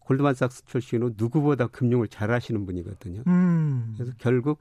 [0.00, 3.22] 골드만삭스 출신으로 누구보다 금융을 잘하시는 분이거든요.
[3.26, 3.94] 음.
[3.96, 4.58] 그래서 결국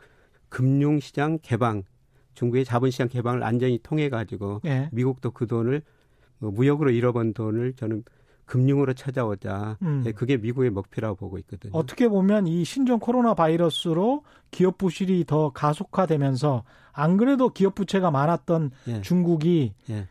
[0.49, 1.83] 금융시장 개방,
[2.35, 4.89] 중국의 자본시장 개방을 안전히 통해 가지고 예.
[4.91, 5.81] 미국도 그 돈을
[6.37, 8.03] 뭐 무역으로 잃어본 돈을 저는
[8.45, 9.77] 금융으로 찾아오자.
[9.81, 10.03] 음.
[10.05, 11.71] 예, 그게 미국의 목표라고 보고 있거든요.
[11.73, 18.71] 어떻게 보면 이 신종 코로나 바이러스로 기업 부실이 더 가속화되면서 안 그래도 기업 부채가 많았던
[18.87, 20.07] 예, 중국이 예,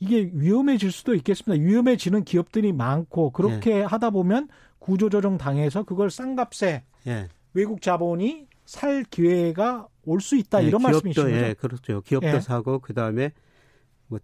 [0.00, 1.62] 이게 위험해질 수도 있겠습니다.
[1.62, 7.28] 위험해지는 기업들이 많고 그렇게 하다 보면 구조조정 당해서 그걸 싼값에 예.
[7.52, 11.34] 외국 자본이 살 기회가 올 수 있다 예, 이런 기업도, 말씀이신 거죠.
[11.36, 12.00] 예, 그렇죠.
[12.02, 12.40] 기업도 예.
[12.40, 13.32] 사고 그다음에
[14.06, 14.18] 뭐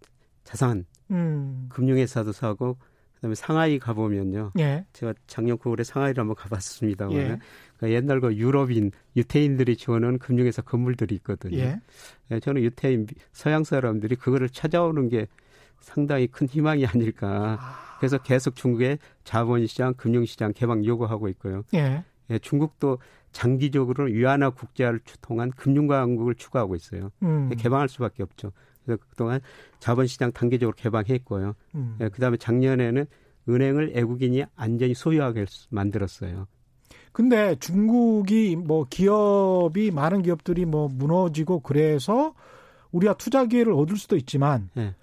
[0.44, 1.66] 자산, 음.
[1.70, 2.76] 금융회사도 사고
[3.20, 4.52] 그다음에 상하이 가보면요.
[4.58, 4.84] 예.
[4.94, 7.38] 제가 작년 9월에 상하이를 한번 가봤습니다만 예.
[7.76, 11.58] 그 옛날 그 유럽인 유태인들이 지어놓은 금융회사 건물들이 있거든요.
[11.58, 11.80] 예.
[12.30, 15.26] 예, 저는 유태인 서양 사람들이 그거를 찾아오는 게
[15.80, 17.58] 상당히 큰 희망이 아닐까.
[17.60, 17.96] 아.
[17.98, 21.62] 그래서 계속 중국의 자본시장, 금융시장 개방 요구하고 있고요.
[21.74, 22.02] 예.
[22.30, 22.98] 예, 중국도
[23.32, 27.10] 장기적으로 위안화 국제화를 통한 금융강국을 추구하고 있어요.
[27.22, 27.50] 음.
[27.56, 28.52] 개방할 수밖에 없죠.
[28.84, 29.40] 그래서 그동안
[29.78, 31.54] 자본시장 단계적으로 개방했고요.
[31.74, 31.96] 음.
[32.00, 33.06] 예, 그다음에 작년에는
[33.48, 36.46] 은행을 애국인이 안전히 소유하게 만들었어요.
[37.12, 42.34] 근데 중국이 뭐 기업이 많은 기업들이 뭐 무너지고 그래서
[42.92, 44.94] 우리가 투자 기회를 얻을 수도 있지만 네.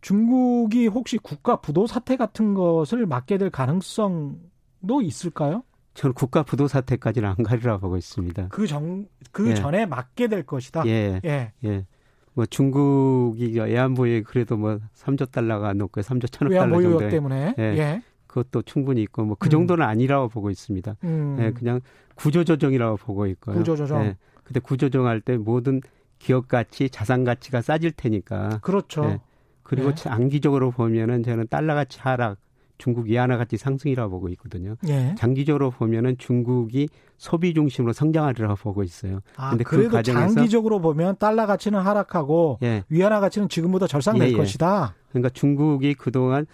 [0.00, 5.62] 중국이 혹시 국가 부도 사태 같은 것을 맞게 될 가능성도 있을까요?
[5.96, 8.48] 저는 국가 부도 사태까지는 안 가리라 보고 있습니다.
[8.50, 9.54] 그 전, 그 예.
[9.54, 10.86] 전에 맞게 될 것이다.
[10.86, 11.20] 예.
[11.24, 11.52] 예.
[11.64, 11.86] 예.
[12.34, 17.62] 뭐 중국이 외환보유에 그래도 뭐 3조 달러가 넘고 3조 천억 달러 정도 때문에 예.
[17.62, 18.02] 예.
[18.26, 19.50] 그것도 충분히 있고 뭐그 음.
[19.50, 19.88] 정도는 음.
[19.88, 20.96] 아니라고 보고 있습니다.
[21.04, 21.38] 음.
[21.40, 21.80] 예, 그냥
[22.14, 23.56] 구조조정이라고 보고 있고요.
[23.56, 24.04] 구조조정.
[24.04, 24.16] 예.
[24.44, 25.80] 근데 구조조정할 때 모든
[26.18, 28.58] 기업 가치, 자산 가치가 싸질 테니까.
[28.60, 29.04] 그렇죠.
[29.06, 29.20] 예.
[29.62, 29.94] 그리고 예.
[29.94, 32.36] 장기적으로 보면은 저는 달러 가치 하락,
[32.78, 34.76] 중국 이하나 가치 상승이라고 보고 있거든요.
[34.88, 35.14] 예.
[35.18, 39.20] 장기적으로 보면은 중국이 소비 중심으로 성장하리라고 보고 있어요.
[39.36, 42.84] 아, 근데 그 그래도 그 과정에서 장기적으로 보면 달러 가치는 하락하고 예.
[42.88, 44.36] 위안화 가치는 지금보다 절상될 예, 예.
[44.36, 44.94] 것이다.
[45.10, 46.46] 그러니까 중국이 그동안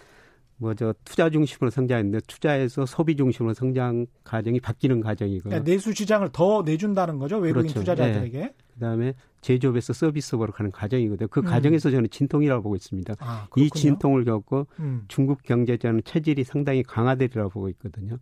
[0.57, 6.29] 뭐 저 투자 중심으로 성장했는데 투자에서 소비 중심으로 성장 과정이 바뀌는 과정이고 그러니까 내수 시장을
[6.31, 7.79] 더 내준다는 거죠 외국인 그렇죠.
[7.79, 8.53] 투자자들에게.
[8.73, 8.79] 네.
[8.79, 11.27] 그다음에 제조업에서 서비스업으로 가는 과정이거든요.
[11.27, 11.45] 그 음.
[11.45, 13.15] 과정에서 저는 진통이라고 보고 있습니다.
[13.19, 15.05] 아, 이 진통을 겪고 음.
[15.07, 18.17] 중국 경제자는 체질이 상당히 강화되리라고 보고 있거든요.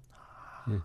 [0.67, 0.77] 네.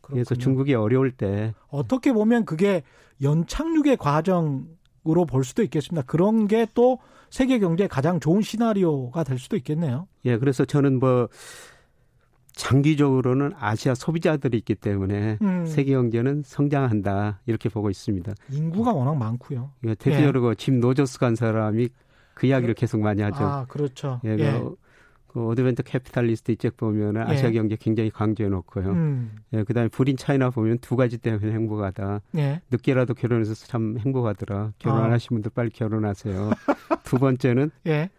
[0.00, 2.82] 그래서 중국이 어려울 때 어떻게 보면 그게
[3.22, 6.06] 연착륙의 과정으로 볼 수도 있겠습니다.
[6.06, 6.98] 그런 게 또
[7.30, 10.08] 세계 경제에 가장 좋은 시나리오가 될 수도 있겠네요.
[10.24, 11.28] 예, 그래서 저는 뭐
[12.58, 15.64] 장기적으로는 아시아 소비자들이 있기 때문에 음.
[15.64, 18.32] 세계 경제는 성장한다 이렇게 보고 있습니다.
[18.50, 19.70] 인구가 워낙 많고요.
[19.86, 20.54] 예, 대표적으로 예.
[20.56, 21.88] 짐 로저스 같은 사람이
[22.34, 23.44] 그 이야기를 계속 많이 하죠.
[23.44, 24.20] 아, 그렇죠.
[24.24, 24.58] 예, 예.
[24.58, 24.74] 그,
[25.28, 27.32] 그 Adventure Capitalist 이책 보면은 예.
[27.32, 28.90] 아시아 경제 굉장히 강조해 놓고요.
[28.90, 29.36] 음.
[29.52, 32.22] 예, 그다음에 Bull in China 보면 두 가지 때문에 행복하다.
[32.38, 32.60] 예.
[32.72, 34.72] 늦게라도 결혼해서 참 행복하더라.
[34.80, 35.12] 결혼 안 아.
[35.14, 36.50] 하신 분들 빨리 결혼하세요.
[37.04, 38.10] 두 번째는 예.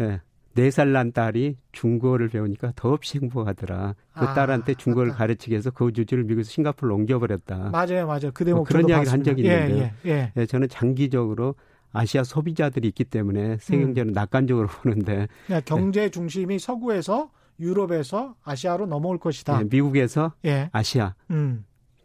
[0.00, 0.20] 예.
[0.58, 3.94] 네 살 난 딸이 중국어를 배우니까 더없이 행복하더라.
[4.12, 5.18] 그 아, 딸한테 중국어를 맞다.
[5.18, 7.70] 가르치기 위해서 그 주제를 미국에서 싱가포르로 옮겨버렸다.
[7.70, 8.30] 맞아요, 맞아요.
[8.34, 9.76] 그 대목 뭐 그런 이야기를 한 적이 있는데요.
[9.76, 10.32] 예, 예, 예.
[10.36, 11.54] 예, 저는 장기적으로
[11.92, 14.14] 아시아 소비자들이 있기 때문에 세계 경제는 음.
[14.14, 19.58] 낙관적으로 보는데 네, 경제 중심이 서구에서 유럽에서 아시아로 넘어올 것이다.
[19.58, 20.70] 네, 미국에서 예.
[20.72, 21.14] 아시아.
[21.30, 21.64] 음.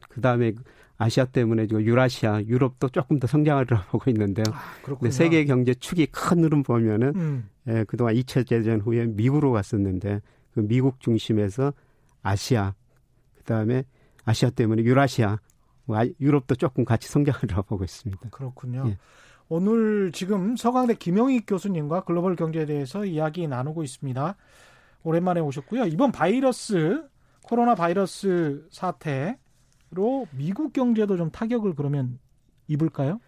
[0.10, 0.54] 그다음에
[0.98, 4.46] 아시아 때문에 지금 유라시아, 유럽도 조금 더 성장하리라고 보고 있는데요.
[4.52, 7.50] 아, 세계 경제 축이 큰 흐름 보면은 음.
[7.68, 10.22] 예, 그동안 2차 대전 후에 미국으로 갔었는데
[10.54, 11.74] 그 미국 중심에서
[12.22, 12.74] 아시아,
[13.38, 13.84] 그다음에
[14.24, 15.40] 아시아 때문에 유라시아,
[15.86, 18.30] 뭐 아, 유럽도 조금 같이 성장하리라고 보고 있습니다.
[18.30, 18.86] 그렇군요.
[18.88, 18.98] 예.
[19.50, 24.36] 오늘 지금 서강대 김영익 교수님과 글로벌 경제에 대해서 이야기 나누고 있습니다.
[25.04, 25.86] 오랜만에 오셨고요.
[25.86, 27.04] 이번 바이러스
[27.44, 29.38] 코로나 바이러스 사태
[29.94, 32.20] 로 미국 경제도 좀 타격을 그러면
[32.68, 33.20] 입을까요?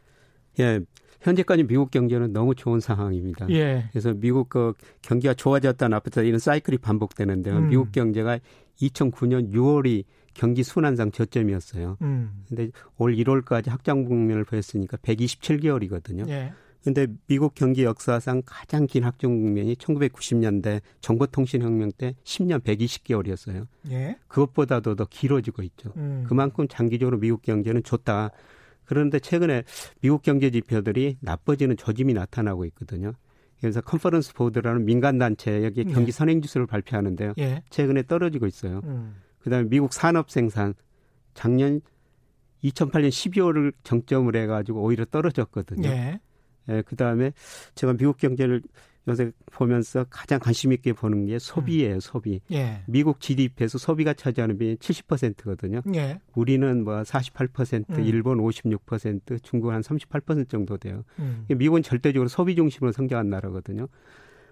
[0.60, 0.82] 예.
[1.22, 3.50] 현재까지 미국 경제는 너무 좋은 상황입니다.
[3.50, 3.86] 예.
[3.92, 7.58] 그래서 미국 그 경기가 좋아졌다 나쁘다 이런 사이클이 반복되는데요.
[7.58, 7.70] 음.
[7.70, 8.40] 미국 경제가
[8.80, 11.98] 2009년 6월이 경기 순환상 저점이었어요.
[12.02, 12.44] 음.
[12.48, 16.28] 근데 올 1월까지 확장 국면을 보였으니까 127개월이거든요.
[16.30, 16.52] 예.
[16.86, 23.66] 근데 미국 경기 역사상 가장 긴 확정 국면이 1990년대 정보통신혁명 때 10년 120개월이었어요.
[23.90, 24.20] 예.
[24.28, 25.92] 그것보다도 더 길어지고 있죠.
[25.98, 26.26] 음.
[26.28, 28.30] 그만큼 장기적으로 미국 경제는 좋다.
[28.84, 29.64] 그런데 최근에
[30.02, 33.14] 미국 경제 지표들이 나빠지는 조짐이 나타나고 있거든요.
[33.60, 36.12] 그래서 컨퍼런스 보드라는 민간 단체 여기 경기 예.
[36.12, 37.34] 선행 지수를 발표하는데요.
[37.40, 37.64] 예.
[37.72, 38.82] 최근에 떨어지고 있어요.
[38.84, 39.16] 음.
[39.40, 40.76] 그다음에 미국 산업 생산
[41.34, 41.82] 작년
[42.64, 45.90] 2008년 12월을 정점을 해가지고 오히려 떨어졌거든요.
[45.90, 46.20] 예.
[46.70, 47.32] 예, 그 다음에
[47.76, 48.62] 제가 미국 경제를
[49.08, 52.42] 요새 보면서 가장 관심 있게 보는 게 소비예요, 소비.
[52.52, 52.82] 예.
[52.88, 55.82] 미국 GDP에서 소비가 차지하는 비율이 70%거든요.
[55.94, 56.20] 예.
[56.34, 58.04] 우리는 뭐 48%, 음.
[58.04, 61.04] 일본 56%, 중국은 한38% 정도 돼요.
[61.20, 61.46] 음.
[61.48, 63.88] 미국은 절대적으로 소비 중심으로 성장한 나라거든요.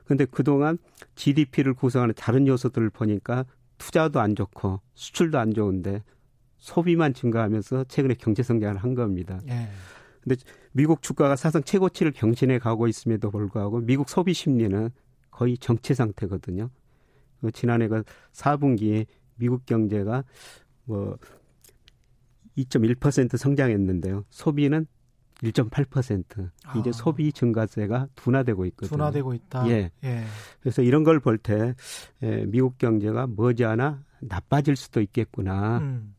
[0.06, 0.78] 근데 그동안
[1.16, 3.46] GDP를 구성하는 다른 요소들을 보니까
[3.78, 6.04] 투자도 안 좋고 수출도 안 좋은데
[6.58, 9.40] 소비만 증가하면서 최근에 경제 성장을 한 겁니다.
[9.50, 9.68] 예.
[10.24, 10.36] 근데
[10.72, 14.90] 미국 주가가 사상 최고치를 경신해 가고 있음에도 불구하고 미국 소비 심리는
[15.32, 16.70] 거의 정체 상태거든요.
[17.42, 19.06] 그 지난해 그 4분기에
[19.36, 20.24] 미국 경제가
[20.86, 21.18] 뭐
[22.58, 24.24] 2.1% 성장했는데요.
[24.30, 24.88] 소비는
[25.42, 26.94] 1.8% 이제 아.
[26.94, 28.98] 소비 증가세가 둔화되고 있거든요.
[28.98, 29.68] 둔화되고 있다.
[29.70, 29.92] 예.
[30.04, 30.24] 예.
[30.62, 31.74] 그래서 이런 걸 볼때
[32.22, 35.80] 예, 미국 경제가 머지않아 나빠질 수도 있겠구나.
[35.80, 36.16] 음.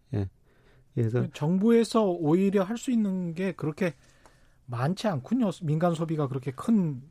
[0.96, 1.02] 예.
[1.02, 3.94] 그래서 정부에서 오히려 할 수 있는 게 그렇게
[4.66, 5.50] 많지 않군요.
[5.62, 7.02] 민간 소비가 그렇게 큰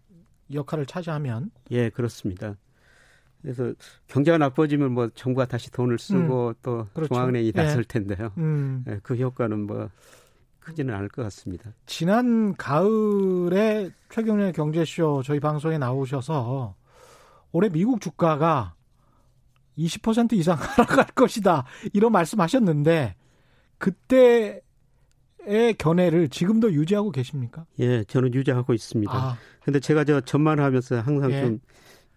[0.52, 2.56] 역할을 차지하면 예 그렇습니다.
[3.42, 3.74] 그래서
[4.08, 7.14] 경제가 나빠지면 뭐 정부가 다시 돈을 쓰고 음, 또 그렇죠.
[7.14, 7.52] 중앙은행이 예.
[7.52, 8.32] 나설 텐데요.
[8.38, 8.86] 음.
[8.88, 9.90] 예, 그 효과는 뭐
[10.60, 11.74] 크지는 않을 것 같습니다.
[11.86, 16.76] 지난 가을에 최경련의 경제쇼 저희 방송에 나오셔서
[17.52, 18.76] 올해 미국 주가가
[19.78, 23.16] 20% 이상 하락할 것이다 이런 말씀하셨는데
[23.84, 24.62] 그때의
[25.78, 27.66] 견해를 지금도 유지하고 계십니까?
[27.80, 29.14] 예, 저는 유지하고 있습니다.
[29.14, 29.38] 아.
[29.62, 31.42] 근데 제가 저 전만하면서 항상 예.
[31.42, 31.60] 좀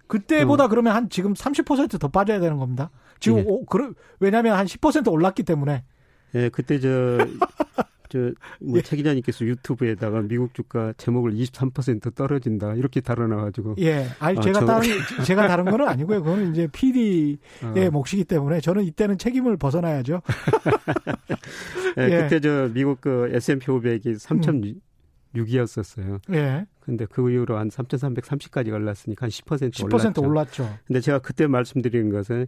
[0.07, 0.69] 그때보다 어.
[0.69, 2.91] 그러면 한 지금 30%더 빠져야 되는 겁니다.
[3.19, 3.45] 지금 예.
[3.47, 5.85] 오, 그러, 왜냐하면 한 10% 올랐기 때문에.
[6.37, 7.19] 예, 그때 저
[8.09, 8.33] 저뭐
[8.77, 8.83] 예.
[8.83, 14.67] 최 기자님께서 유튜브에다가 미국 주가 제목을 23% 떨어진다 이렇게 달아놔가지고 예, 아니 아, 제가 저...
[14.67, 14.89] 다른
[15.25, 16.23] 제가 다른 거는 아니고요.
[16.23, 17.91] 그거는 이제 PD의 어.
[17.91, 20.23] 몫이기 때문에 저는 이때는 책임을 벗어나야죠.
[21.99, 24.81] 예, 예, 그때 저 미국 그 S&P 500이
[25.35, 26.21] 3,006이었었어요.
[26.35, 26.67] 예.
[26.81, 30.23] 근데 그 이후로 한 3,330까지 올랐으니까 한 10% 10% 올랐죠.
[30.23, 30.79] 올랐죠.
[30.87, 32.47] 근데 제가 그때 말씀드리는 것은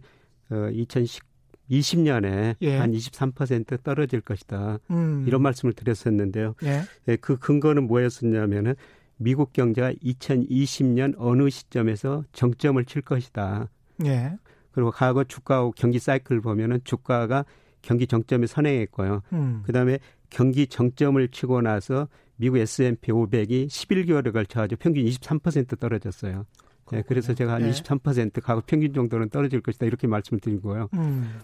[0.51, 1.28] 어 2019
[1.69, 2.79] 20년에 예.
[2.79, 4.79] 한23% 떨어질 것이다.
[4.91, 5.23] 음.
[5.27, 6.55] 이런 말씀을 드렸었는데요.
[6.63, 6.81] 예.
[7.07, 8.75] 예, 그 근거는 뭐였었냐면은
[9.17, 13.69] 미국 경제가 2020년 어느 시점에서 정점을 칠 것이다.
[14.05, 14.37] 예.
[14.71, 17.45] 그리고 과거 주가 경기 사이클 보면은 주가가
[17.81, 19.21] 경기 정점에 선행했고요.
[19.33, 19.63] 음.
[19.65, 26.45] 그다음에 경기 정점을 치고 나서 미국 S&P 500이 11개월에 걸쳐 가지고 평균 23% 떨어졌어요.
[26.91, 30.89] 네, 그래서 제가 한 23% 가구 평균 정도는 떨어질 것이다 이렇게 말씀을 드리고요.
[30.93, 31.39] 음.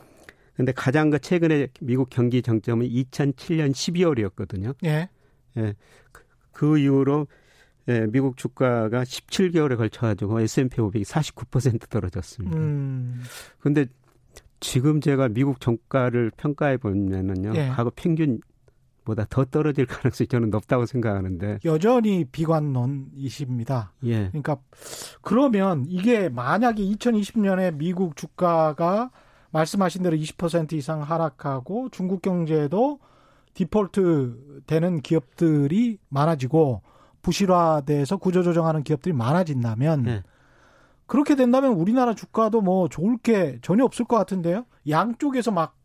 [0.56, 4.76] 근데 가장 그 최근에 미국 경기 정점은 2007년 12월이었거든요.
[4.86, 5.10] 예.
[5.58, 5.76] 예.
[6.12, 7.28] 그, 그 이후로
[7.88, 12.58] 예, 미국 주가가 17개월에 걸쳐 가지고 S&P 500이 49% 떨어졌습니다.
[12.58, 13.22] 음.
[13.60, 13.86] 근데
[14.60, 17.54] 지금 제가 미국 정가를 평가해 보면은요.
[17.56, 17.68] 예.
[17.68, 18.40] 과거 평균
[19.04, 23.94] 보다 더 떨어질 가능성이 저는 높다고 생각하는데 여전히 비관론이십니다.
[24.06, 24.30] 예.
[24.30, 24.58] 그러니까
[25.22, 29.12] 그러면 이게 만약에 2020년에 미국 주가가
[29.56, 33.00] 말씀하신 대로 20% 이상 하락하고 중국 경제도
[33.54, 36.82] 디폴트 되는 기업들이 많아지고
[37.22, 40.24] 부실화돼서 구조조정하는 기업들이 많아진다면 네.
[41.06, 44.66] 그렇게 된다면 우리나라 주가도 뭐 좋을 게 전혀 없을 것 같은데요.
[44.90, 45.78] 양쪽에서 막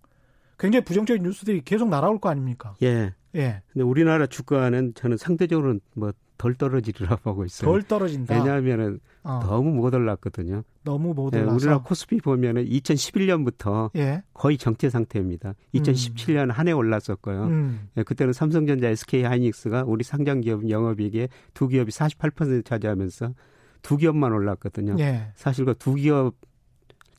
[0.58, 2.74] 굉장히 부정적인 뉴스들이 계속 날아올 거 아닙니까?
[2.82, 3.14] 예.
[3.36, 3.62] 예.
[3.72, 7.70] 근데 우리나라 주가는 저는 상대적으로는 뭐 덜 떨어지리라 고 보고 있어요.
[7.70, 8.34] 덜 떨어진다.
[8.34, 9.40] 왜냐하면은 어.
[9.42, 10.62] 너무 못 올랐거든요.
[10.84, 11.50] 너무 못 올라서.
[11.50, 14.22] 네, 우리나라 코스피 보면은 2011년부터 예.
[14.32, 15.54] 거의 정체 상태입니다.
[15.74, 16.50] 2017년 음.
[16.50, 17.44] 한해 올랐었고요.
[17.44, 17.88] 음.
[17.94, 23.34] 네, 그때는 삼성전자, SK 하이닉스가 우리 상장 기업 영업이익의 두 기업이 48% 차지하면서
[23.82, 24.96] 두 기업만 올랐거든요.
[24.98, 25.32] 예.
[25.34, 26.36] 사실 그 두 기업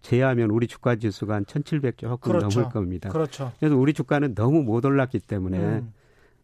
[0.01, 2.59] 제외하면 우리 주가 지수가 한 1,700 조금 그렇죠.
[2.59, 3.09] 넘을 겁니다.
[3.09, 3.51] 그렇죠.
[3.59, 5.93] 그래서 우리 주가는 너무 못 올랐기 때문에 음.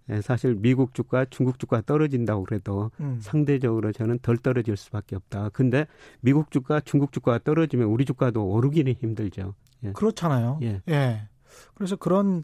[0.10, 3.20] 예, 사실 미국 주가, 중국 주가 떨어진다고 그래도 음.
[3.22, 5.50] 상대적으로 저는 덜 떨어질 수밖에 없다.
[5.50, 5.86] 근데
[6.22, 9.54] 미국 주가, 중국 주가가 떨어지면 우리 주가도 오르기는 힘들죠.
[9.84, 9.92] 예.
[9.92, 10.60] 그렇잖아요.
[10.64, 10.82] 예.
[10.90, 11.28] 예.
[11.76, 12.44] 그래서 그런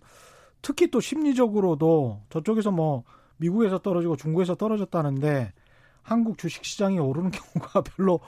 [0.62, 3.04] 특히 또 심리적으로도 저쪽에서 뭐
[3.38, 5.54] 미국에서 떨어지고 중국에서 떨어졌다는데
[6.02, 8.19] 한국 주식 시장이 오르는 경우가 별로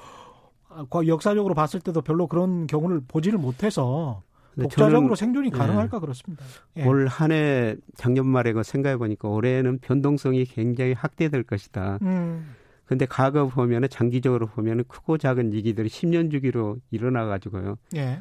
[0.69, 4.23] 아, 역사적으로 봤을 때도 별로 그런 경우를 보지를 못해서
[4.63, 5.57] 독자적으로 생존이 예.
[5.57, 5.99] 가능할까 예.
[5.99, 6.43] 그렇습니다.
[6.77, 6.85] 예.
[6.85, 11.99] 올 한 해 작년 말에 그 생각해 보니까 올해는 변동성이 굉장히 확대될 것이다.
[12.01, 12.55] 음.
[12.85, 17.77] 근데 과거 보면은 장기적으로 보면은 크고 작은 위기들이 10년 주기로 일어나 가지고요.
[17.95, 18.19] 예.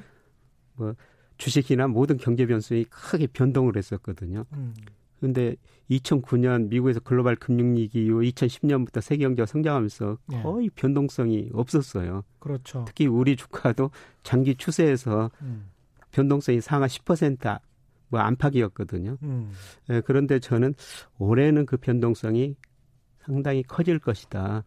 [0.76, 0.94] 뭐
[1.36, 4.44] 주식이나 모든 경제 변수이 크게 변동을 했었거든요.
[4.54, 4.74] 음.
[5.20, 5.56] 근데
[5.90, 10.42] 2009년 미국에서 글로벌 금융위기 이후 2010년부터 세계 경제가 성장하면서 예.
[10.42, 10.70] 거의 예.
[10.74, 12.24] 변동성이 없었어요.
[12.38, 12.84] 그렇죠.
[12.86, 13.90] 특히 우리 주가도
[14.22, 15.66] 장기 추세에서 음.
[16.14, 19.18] 변동성이 상하 10%뭐 안팎이었거든요.
[19.22, 19.50] 음.
[19.90, 20.74] 예, 그런데 저는
[21.18, 22.54] 올해는 그 변동성이
[23.18, 24.64] 상당히 커질 것이다.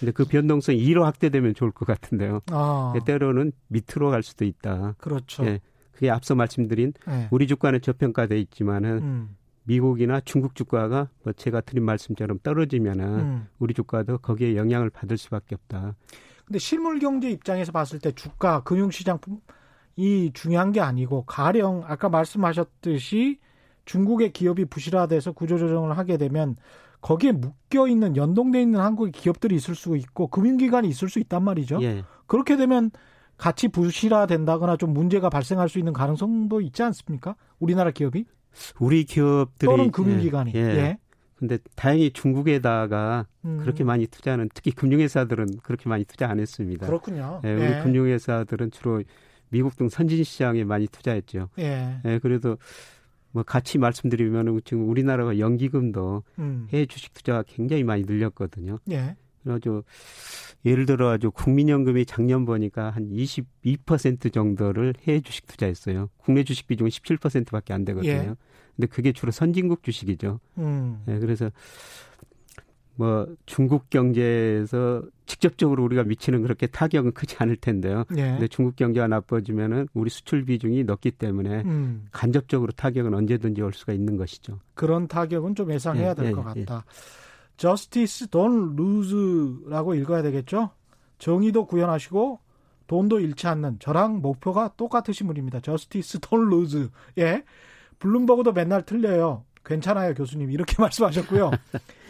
[0.00, 2.40] 근데 그 변동성이 2로 확대되면 좋을 것 같은데요.
[2.50, 2.92] 아.
[2.96, 4.94] 예, 때로는 밑으로 갈 수도 있다.
[4.98, 5.44] 그렇죠.
[5.44, 5.60] 예,
[5.92, 7.28] 그게 앞서 말씀드린 네.
[7.30, 9.36] 우리 주가는 저평가돼 있지만은 음.
[9.64, 13.46] 미국이나 중국 주가가 뭐 제가 드린 말씀처럼 떨어지면은 음.
[13.58, 15.94] 우리 주가도 거기에 영향을 받을 수밖에 없다.
[16.44, 19.18] 근데 실물 경제 입장에서 봤을 때 주가, 금융시장
[19.98, 23.40] 이 중요한 게 아니고 가령 아까 말씀하셨듯이
[23.84, 26.54] 중국의 기업이 부실화돼서 구조조정을 하게 되면
[27.00, 31.82] 거기에 묶여 있는 연동돼 있는 한국의 기업들이 있을 수 있고 금융기관이 있을 수 있단 말이죠.
[31.82, 32.04] 예.
[32.26, 32.92] 그렇게 되면
[33.36, 37.34] 같이 부실화된다거나 좀 문제가 발생할 수 있는 가능성도 있지 않습니까?
[37.58, 38.24] 우리나라 기업이
[38.78, 40.60] 우리 기업들이 또는 금융기관이 예.
[40.60, 40.76] 예.
[40.76, 40.98] 예.
[41.34, 43.58] 근데 다행히 중국에다가 음.
[43.58, 46.86] 그렇게 많이 투자하는 특히 금융회사들은 그렇게 많이 투자 안 했습니다.
[46.86, 47.40] 그렇군요.
[47.44, 47.80] 예, 우리 예.
[47.82, 49.02] 금융회사들은 주로
[49.50, 51.48] 미국 등 선진 시장에 많이 투자했죠.
[51.58, 52.00] 예.
[52.04, 52.58] 예 그래도
[53.30, 56.66] 뭐 같이 말씀드리면 지금 우리나라가 연기금도 음.
[56.72, 58.78] 해외 주식 투자가 굉장히 많이 늘렸거든요.
[58.90, 59.16] 예.
[59.46, 59.82] 아주
[60.64, 66.10] 예를 들어 아주 국민연금이 작년 보니까 한 22% 정도를 해외 주식 투자했어요.
[66.16, 68.12] 국내 주식 비중은 17%밖에 안 되거든요.
[68.12, 68.34] 예.
[68.76, 70.40] 근데 그게 주로 선진국 주식이죠.
[70.58, 71.02] 음.
[71.06, 71.50] 네, 그래서
[72.98, 78.02] 뭐 중국 경제에서 직접적으로 우리가 미치는 그렇게 타격은 크지 않을 텐데요.
[78.16, 78.22] 예.
[78.22, 82.08] 근데 중국 경제가 나빠지면은 우리 수출 비중이 넓기 때문에 음.
[82.10, 84.58] 간접적으로 타격은 언제든지 올 수가 있는 것이죠.
[84.74, 86.84] 그런 타격은 좀 예상해야 예, 될것 예, 예, 같다.
[87.56, 90.70] Justice don't lose라고 읽어야 되겠죠?
[91.20, 92.40] 정의도 구현하시고
[92.88, 95.60] 돈도 잃지 않는 저랑 목표가 똑같으신 분입니다.
[95.60, 96.88] Justice don't lose.
[97.18, 97.44] 예.
[98.00, 99.44] 블룸버그도 맨날 틀려요.
[99.64, 100.50] 괜찮아요, 교수님.
[100.50, 101.52] 이렇게 말씀하셨고요.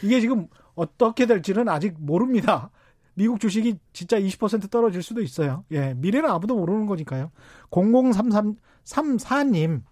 [0.03, 0.47] 이게 지금
[0.79, 2.71] 어떻게 될지는 아직 모릅니다.
[3.15, 5.65] 미국 주식이 진짜 20% 떨어질 수도 있어요.
[5.73, 7.33] 예, 미래는 아무도 모르는 거니까요.
[7.71, 9.83] 003334님,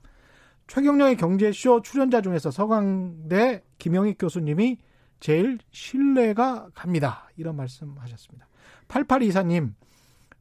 [0.68, 4.78] 최경영의 경제쇼 출연자 중에서 서강대 김영익 교수님이
[5.18, 7.28] 제일 신뢰가 갑니다.
[7.36, 8.46] 이런 말씀 하셨습니다.
[8.86, 9.74] 8824님,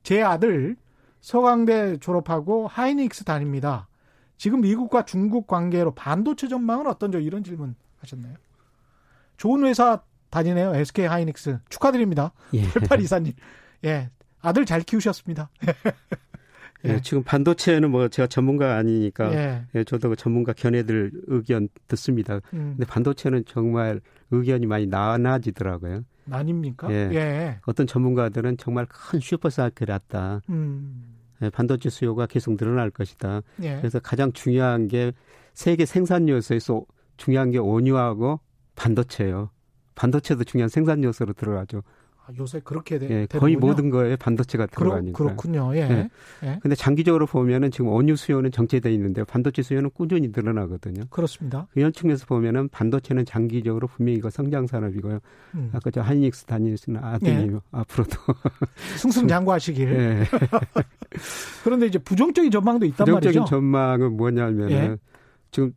[0.04, 0.76] 제 아들
[1.22, 3.88] 서강대 졸업하고 하이닉스 다닙니다.
[4.38, 7.20] 지금 미국과 중국 관계로 반도체 전망은 어떤죠?
[7.20, 8.36] 이런 질문 하셨나요?
[9.38, 10.04] 좋은 회사
[10.36, 10.76] 다니네요.
[10.76, 11.60] SK 하이닉스.
[11.70, 12.34] 축하드립니다.
[12.54, 12.64] 예.
[12.64, 13.34] 8824님.
[13.86, 14.10] 예.
[14.42, 15.50] 아들 잘 키우셨습니다.
[16.86, 16.90] 예.
[16.90, 17.02] 예.
[17.02, 19.66] 지금 반도체는 뭐 제가 전문가 아니니까 예.
[19.76, 22.42] 예 저도 그 전문가 견해들 의견 듣습니다.
[22.54, 22.76] 음.
[22.76, 26.04] 근데 반도체는 정말 의견이 많이 나눠지더라고요.
[26.30, 26.92] 아닙니까?
[26.92, 27.10] 예.
[27.14, 27.60] 예.
[27.66, 30.42] 어떤 전문가들은 정말 큰 슈퍼사이클이 왔다.
[30.50, 31.16] 음.
[31.44, 33.42] 예, 반도체 수요가 계속 늘어날 것이다.
[33.64, 33.78] 예.
[33.78, 35.14] 그래서 가장 중요한 게
[35.54, 36.84] 세계 생산 요소에서
[37.16, 38.42] 중요한 게 원유하고
[38.76, 39.50] 반도체예요.
[39.96, 41.82] 반도체도 중요한 생산 요소로 들어가죠.
[42.28, 45.16] 아, 요새 그렇게 돼, 예, 거의 모든 거에 반도체가 들어가니까.
[45.16, 45.76] 그렇, 그렇 군요.
[45.76, 45.82] 예.
[45.82, 46.10] 예.
[46.44, 46.60] 예.
[46.60, 51.04] 근데 장기적으로 보면은 지금 원유 수요는 정체돼 있는데 반도체 수요는 꾸준히 늘어나거든요.
[51.12, 51.68] 그렇습니다.
[51.76, 55.20] 이런 측면에서 보면은 반도체는 장기적으로 분명히 이거 성장 산업이고요.
[55.54, 55.70] 음.
[55.74, 57.60] 아까 저 하이닉스 다니시는 아드님 예.
[57.72, 58.18] 앞으로도
[58.98, 59.94] 승승장구하시길.
[59.94, 60.24] 예.
[61.64, 63.50] 그런데 이제 부정적인 전망도 있단 부정적인 말이죠.
[63.50, 64.98] 전망은 뭐냐면은 예.
[65.52, 65.74] 지금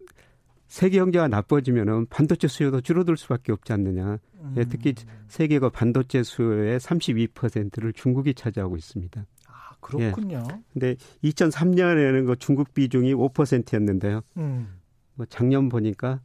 [0.69, 4.19] 세계 경제가 나빠지면은 반도체 수요도 줄어들 수밖에 없지 않느냐.
[4.41, 4.55] 음.
[4.59, 4.95] 예, 특히
[5.29, 9.25] 세계가 반도체 수요의 32%를 중국이 차지하고 있습니다.
[9.49, 10.45] 아, 그렇군요.
[10.51, 10.61] 예.
[10.73, 14.21] 근데 2003년에는 그 중국 비중이 5%였는데요.
[14.37, 14.79] 음.
[15.15, 16.21] 뭐 작년 보니까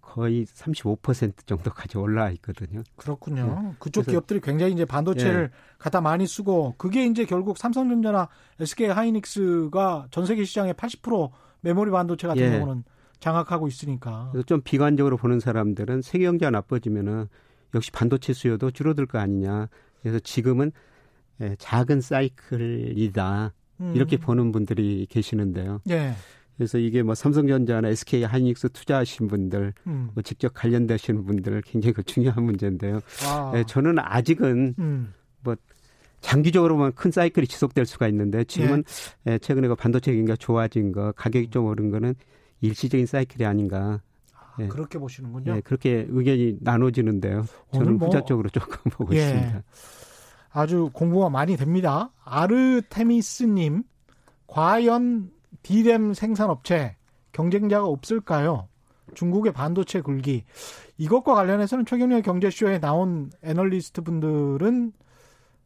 [0.00, 2.82] 거의 35% 정도까지 올라와 있거든요.
[2.96, 3.62] 그렇군요.
[3.62, 3.74] 네.
[3.78, 5.76] 그쪽 기업들이 굉장히 이제 반도체를 예.
[5.78, 8.28] 갖다 많이 쓰고 그게 이제 결국 삼성전자나
[8.60, 12.50] SK 하이닉스가 전 세계 시장의 80% 메모리 반도체 같은 예.
[12.58, 12.84] 경우는
[13.24, 14.28] 장악하고 있으니까.
[14.32, 17.26] 그래서 좀 비관적으로 보는 사람들은 세계 경제가 나빠지면은
[17.74, 19.68] 역시 반도체 수요도 줄어들 거 아니냐.
[20.02, 20.72] 그래서 지금은
[21.40, 23.54] 예, 작은 사이클이다.
[23.80, 23.92] 음.
[23.96, 25.80] 이렇게 보는 분들이 계시는데요.
[25.88, 26.12] 예.
[26.56, 30.10] 그래서 이게 뭐 삼성전자나 SK 하이닉스 투자하신 분들, 음.
[30.12, 33.00] 뭐 직접 관련되시는 분들 굉장히 그 중요한 문제인데요.
[33.26, 33.52] 아.
[33.56, 35.14] 예, 저는 아직은 음.
[35.40, 35.56] 뭐
[36.20, 38.84] 장기적으로만 큰 사이클이 지속될 수가 있는데 지금은
[39.26, 39.32] 예.
[39.32, 42.14] 예, 최근에 그 반도체 경기가 좋아진 거, 가격이 좀 오른 거는
[42.64, 44.00] 일시적인 사이클이 아닌가.
[44.34, 44.68] 아, 예.
[44.68, 45.56] 그렇게 보시는군요.
[45.56, 47.44] 예, 그렇게 의견이 나눠지는데요.
[47.72, 49.20] 저는 뭐, 후자 쪽으로 조금 보고 예.
[49.20, 49.62] 있습니다.
[50.50, 52.10] 아주 공부가 많이 됩니다.
[52.24, 53.82] 아르테미스님,
[54.46, 55.30] 과연
[55.62, 56.96] 디램 생산업체
[57.32, 58.68] 경쟁자가 없을까요?
[59.14, 60.44] 중국의 반도체 굴기
[60.96, 64.92] 이것과 관련해서는 최경련 경제쇼에 나온 애널리스트 분들은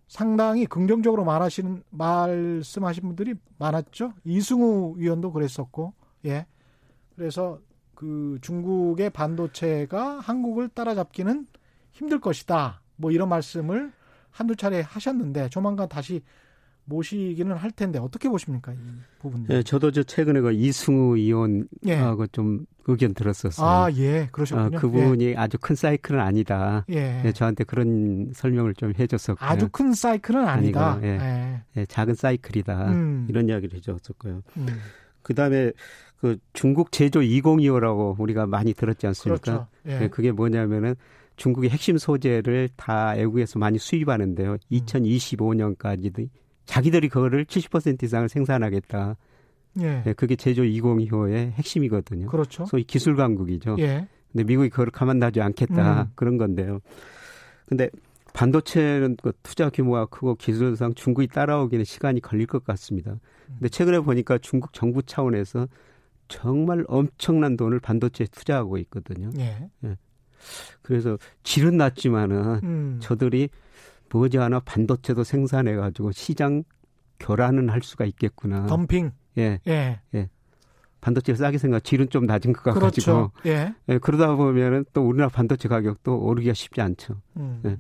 [0.09, 4.15] 상당히 긍정적으로 말하시는 말씀하신 분들이 많았죠.
[4.25, 5.93] 이승우 위원도 그랬었고,
[6.25, 6.47] 예.
[7.19, 7.59] 그래서
[7.95, 11.47] 그 중국의 반도체가 한국을 따라잡기는
[11.91, 12.81] 힘들 것이다.
[12.95, 13.93] 뭐 이런 말씀을
[14.31, 16.23] 한두 차례 하셨는데 조만간 다시
[16.85, 18.77] 모시기는 할 텐데 어떻게 보십니까 이
[19.19, 19.47] 부분?
[19.51, 22.27] 예, 저도 저 최근에 그 이승우 의원하고 예.
[22.31, 23.67] 좀 의견 들었었어요.
[23.67, 24.79] 아, 예, 그러셨군요.
[24.79, 25.37] 아, 그분이 예.
[25.37, 26.87] 아주 큰 사이클은 아니다.
[26.91, 27.23] 예.
[27.27, 27.33] 예.
[27.33, 29.47] 저한테 그런 설명을 좀 해줬었고요.
[29.47, 30.93] 아주 큰 사이클은 아니다.
[30.93, 31.19] 아니고, 예.
[31.21, 31.63] 예.
[31.77, 31.87] 예.
[31.87, 32.93] 작은 사이클이다.
[32.93, 33.27] 음.
[33.29, 34.43] 이런 이야기를 해줬었고요.
[34.57, 34.67] 음.
[35.23, 35.73] 그 다음에
[36.21, 39.41] 그 중국 제조 2025라고 우리가 많이 들었지 않습니까?
[39.41, 39.67] 그렇죠.
[39.87, 39.99] 예.
[40.01, 40.95] 네, 그게 뭐냐면은
[41.37, 44.57] 중국의 핵심 소재를 다 외국에서 많이 수입하는데요.
[44.73, 46.29] 2025년까지도 음.
[46.67, 49.17] 자기들이 그거를 70% 이상을 생산하겠다.
[49.81, 50.03] 예.
[50.05, 52.27] 네, 그게 제조 2025의 핵심이거든요.
[52.27, 52.67] 그렇죠.
[52.67, 53.77] 소위 기술 강국이죠.
[53.79, 54.09] 예.
[54.33, 56.03] 근데 미국이 그걸 가만두지 않겠다.
[56.03, 56.07] 음.
[56.17, 56.81] 그런 건데요.
[57.67, 57.89] 근데
[58.35, 63.19] 반도체는 그 투자 규모가 크고 기술상 중국이 따라오기는 시간이 걸릴 것 같습니다.
[63.47, 65.67] 근데 최근에 보니까 중국 정부 차원에서
[66.29, 69.31] 정말 엄청난 돈을 반도체에 투자하고 있거든요.
[69.39, 69.69] 예.
[69.85, 69.97] 예.
[70.83, 72.99] 그래서 질은 낮지만은 음.
[73.01, 73.49] 저들이
[74.13, 76.63] 머지않아 반도체도 생산해 가지고 시장
[77.21, 78.67] 교란은 할 수가 있겠구나.
[78.67, 79.11] 덤핑.
[79.39, 79.59] 예.
[79.67, 80.01] 예.
[80.15, 80.31] 예.
[81.01, 83.31] 반도체 싸게 생각 질은 좀 낮은 것 같아가지고.
[83.31, 83.33] 그렇죠.
[83.47, 83.75] 예.
[83.89, 83.99] 예.
[83.99, 87.21] 그러다 보면은 또 우리나라 반도체 가격도 오르기가 쉽지 않죠.
[87.37, 87.61] 음.
[87.65, 87.77] 예.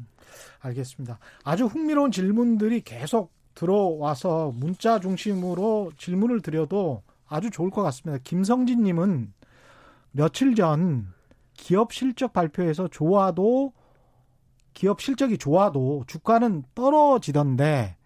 [0.61, 1.18] 알겠습니다.
[1.44, 8.20] 아주 흥미로운 질문들이 계속 들어와서 문자 중심으로 질문을 드려도 아주 좋을 것 같습니다.
[8.24, 9.33] 김성진 님은
[10.12, 11.12] 며칠 전
[11.55, 13.72] 기업 실적 발표에서 좋아도
[14.72, 17.97] 기업 실적이 좋아도 주가는 떨어지던데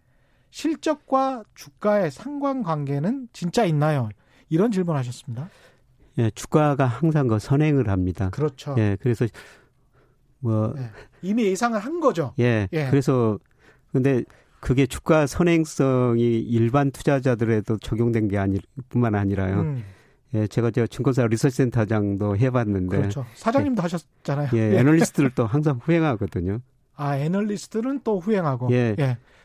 [0.50, 4.08] 실적과 주가의 상관관계는 진짜 있나요?
[4.48, 5.48] 이런 질문하셨습니다.
[6.18, 8.28] 예, 주가가 항상 그 선행을 합니다.
[8.30, 8.74] 그렇죠.
[8.78, 9.26] 예, 그래서
[10.40, 10.90] 뭐 예,
[11.22, 12.34] 이미 예상을 한 거죠.
[12.38, 12.90] 예, 예.
[12.90, 13.38] 그래서
[13.92, 14.24] 근데
[14.62, 19.60] 그게 주가 선행성이 일반 투자자들에도 적용된 게 아닐 뿐만 아니라요.
[19.60, 19.84] 음,
[20.34, 23.26] 예, 제가 저 증권사 리서치센터장도 해봤는데 그렇죠.
[23.34, 24.50] 사장님도 하셨잖아요.
[24.54, 26.60] 예, 애널리스트들도 항상 후행하거든요.
[26.94, 28.68] 아, 애널리스트는 또 후행하고.
[28.70, 28.94] 예.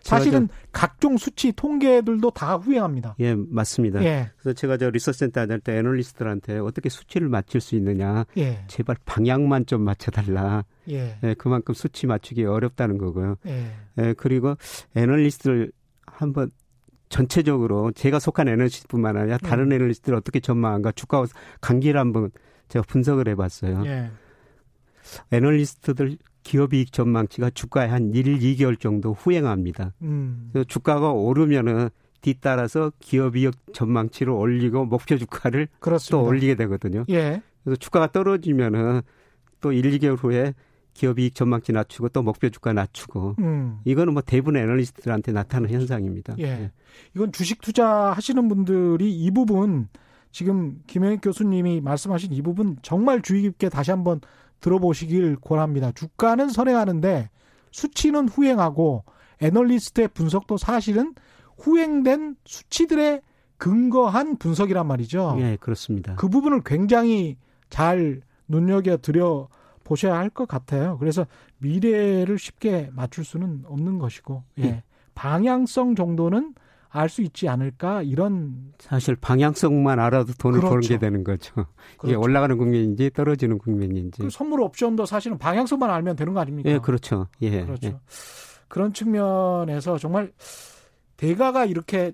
[0.02, 3.16] 사실은 각종 수치 통계들도 다 후행합니다.
[3.20, 4.04] 예, 맞습니다.
[4.04, 4.32] 예.
[4.38, 8.64] 그래서 제가 저 리서치 센터 다닐 때 애널리스트들한테 어떻게 수치를 맞출 수 있느냐, 예.
[8.68, 10.66] 제발 방향만 좀 맞춰달라.
[10.90, 11.18] 예.
[11.24, 13.36] 예, 그만큼 수치 맞추기 어렵다는 거고요.
[13.48, 13.72] 예.
[14.00, 14.56] 예, 그리고
[14.96, 15.72] 애널리스트를
[16.06, 16.52] 한번
[17.10, 19.74] 전체적으로 제가 속한 애널리스트뿐만 아니라 다른 음.
[19.74, 21.26] 애널리스트를 어떻게 전망한가 주가
[21.62, 22.32] 관계를 한번
[22.68, 23.84] 제가 분석을 해봤어요.
[23.86, 24.12] 예.
[25.32, 26.18] 애널리스트들
[26.48, 29.94] 기업이익 전망치가 주가에 한 1, 2개월 정도 후행합니다.
[30.02, 30.50] 음.
[30.70, 31.90] 주가가 오르면은
[32.22, 36.18] 뒤따라서 기업이익 전망치를 올리고 목표 주가를 그렇습니다.
[36.18, 37.04] 또 올리게 되거든요.
[37.10, 37.42] 예.
[37.64, 39.02] 그래서 주가가 떨어지면은
[39.60, 40.54] 또 1, 2개월 후에
[40.94, 43.80] 기업이익 전망치 낮추고 또 목표 주가 낮추고 음.
[43.84, 46.36] 이거는 뭐 대부분 애널리스트들한테 나타나는 현상입니다.
[46.40, 46.72] 예.
[47.14, 49.90] 이건 주식 투자 하시는 분들이 이 부분
[50.32, 54.22] 지금 김영익 교수님이 말씀하신 이 부분 정말 주의 깊게 다시 한번
[54.60, 55.92] 들어보시길 권합니다.
[55.92, 57.30] 주가는 선행하는데
[57.72, 59.04] 수치는 후행하고
[59.42, 61.14] 애널리스트의 분석도 사실은
[61.58, 63.22] 후행된 수치들에
[63.58, 65.36] 근거한 분석이란 말이죠.
[65.40, 66.16] 예, 그렇습니다.
[66.16, 67.38] 그 부분을 굉장히
[67.70, 69.48] 잘 눈여겨 드려
[69.84, 70.98] 보셔야 할 것 같아요.
[71.00, 71.26] 그래서
[71.60, 74.64] 미래를 쉽게 맞출 수는 없는 것이고, 예.
[74.64, 74.84] 예.
[75.16, 76.54] 방향성 정도는
[76.90, 80.74] 알 수 있지 않을까 이런 사실 방향성만 알아도 돈을 그렇죠.
[80.74, 81.54] 벌게 되는 거죠.
[81.96, 82.22] 이게 그렇죠.
[82.22, 84.22] 올라가는 국면인지 떨어지는 국면인지.
[84.22, 86.70] 그 선물 옵션도 사실은 방향성만 알면 되는 거 아닙니까?
[86.70, 87.28] 예, 그렇죠.
[87.42, 87.64] 예.
[87.66, 87.88] 그렇죠.
[87.88, 88.00] 예.
[88.68, 90.34] 그런 측면에서 정말
[91.18, 92.14] 대가가 이렇게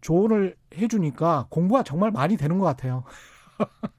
[0.00, 3.04] 조언을 해 주니까 공부가 정말 많이 되는 것 같아요.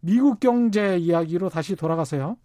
[0.00, 2.36] 미국 경제 이야기로 다시 돌아가세요.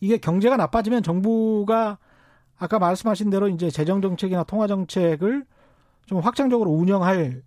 [0.00, 1.98] 이게 경제가 나빠지면 정부가
[2.58, 5.44] 아까 말씀하신 대로 이제 재정 정책이나 통화 정책을
[6.06, 7.42] 좀 확장적으로 운영할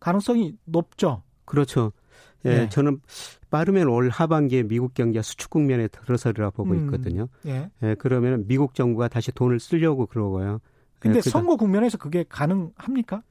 [0.00, 1.22] 가능성이 높죠.
[1.44, 1.92] 그렇죠.
[2.46, 2.68] 예, 예.
[2.68, 3.00] 저는
[3.50, 6.84] 빠르면 올 하반기에 미국 경제가 수축 국면에 들어서리라 보고 음.
[6.84, 7.28] 있거든요.
[7.46, 7.70] 예.
[7.82, 10.60] 예, 그러면 미국 정부가 다시 돈을 쓰려고 그러고요.
[10.98, 13.22] 근데 예, 선거 국면에서 그게 가능합니까?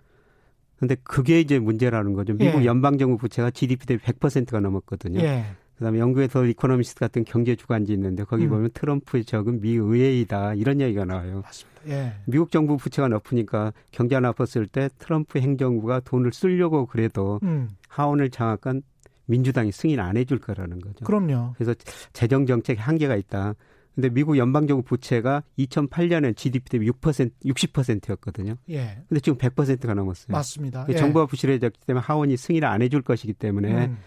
[0.77, 2.33] 근데 그게 이제 문제라는 거죠.
[2.33, 2.65] 미국 예.
[2.65, 5.19] 연방 정부 부채가 GDP 대비 100%가 넘었거든요.
[5.21, 5.45] 예.
[5.77, 8.49] 그다음에 영국의 더 이코노미스트 같은 경제 주간지 있는데 거기 음.
[8.49, 11.41] 보면 트럼프의 적은 미 의회이다 이런 얘기가 나와요.
[11.43, 11.81] 맞습니다.
[11.87, 12.13] 예.
[12.25, 17.69] 미국 정부 부채가 높으니까 경제가 나빴을 때 트럼프 행정부가 돈을 쓰려고 그래도 음.
[17.89, 18.81] 하원을 장악한
[19.27, 21.05] 민주당이 승인 안 해줄 거라는 거죠.
[21.05, 21.53] 그럼요.
[21.55, 21.75] 그래서
[22.11, 23.53] 재정 정책에 한계가 있다.
[23.93, 28.55] 근데 미국 연방 정부 부채가 2008년엔 GDP 대비 6% 60%였거든요.
[28.69, 29.03] 예.
[29.07, 30.27] 근데 지금 100%가 넘었어요.
[30.29, 30.85] 맞습니다.
[30.85, 30.97] 그 예.
[30.97, 33.97] 정부가 부실해졌기 때문에 하원이 승인을 안 해줄 것이기 때문에 음.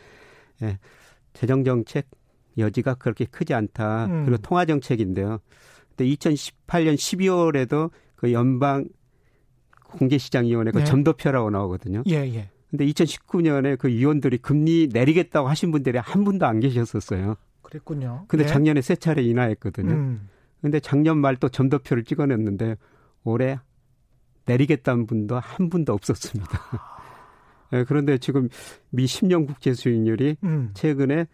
[1.32, 2.08] 재정 정책
[2.58, 4.06] 여지가 그렇게 크지 않다.
[4.06, 4.24] 음.
[4.24, 5.38] 그리고 통화 정책인데요.
[5.96, 8.86] 근데 2018년 12월에도 그 연방
[9.84, 10.84] 공개시장위원회 그 네.
[10.84, 12.02] 점도표라고 나오거든요.
[12.08, 12.50] 예, 예.
[12.70, 17.36] 근데 2019년에 그 위원들이 금리 내리겠다고 하신 분들이 한 분도 안 계셨었어요.
[17.62, 18.24] 그랬군요.
[18.28, 18.48] 근데 예.
[18.48, 19.92] 작년에 세 차례 인하했거든요.
[19.92, 20.28] 음.
[20.60, 22.76] 근데 작년 말 또 점도표를 찍어냈는데
[23.24, 23.58] 올해
[24.46, 26.48] 내리겠다는 분도 한 분도 없었습니다.
[27.72, 28.48] 예, 그런데 지금
[28.90, 30.70] 미 10년 국제 수익률이 음.
[30.74, 31.26] 최근에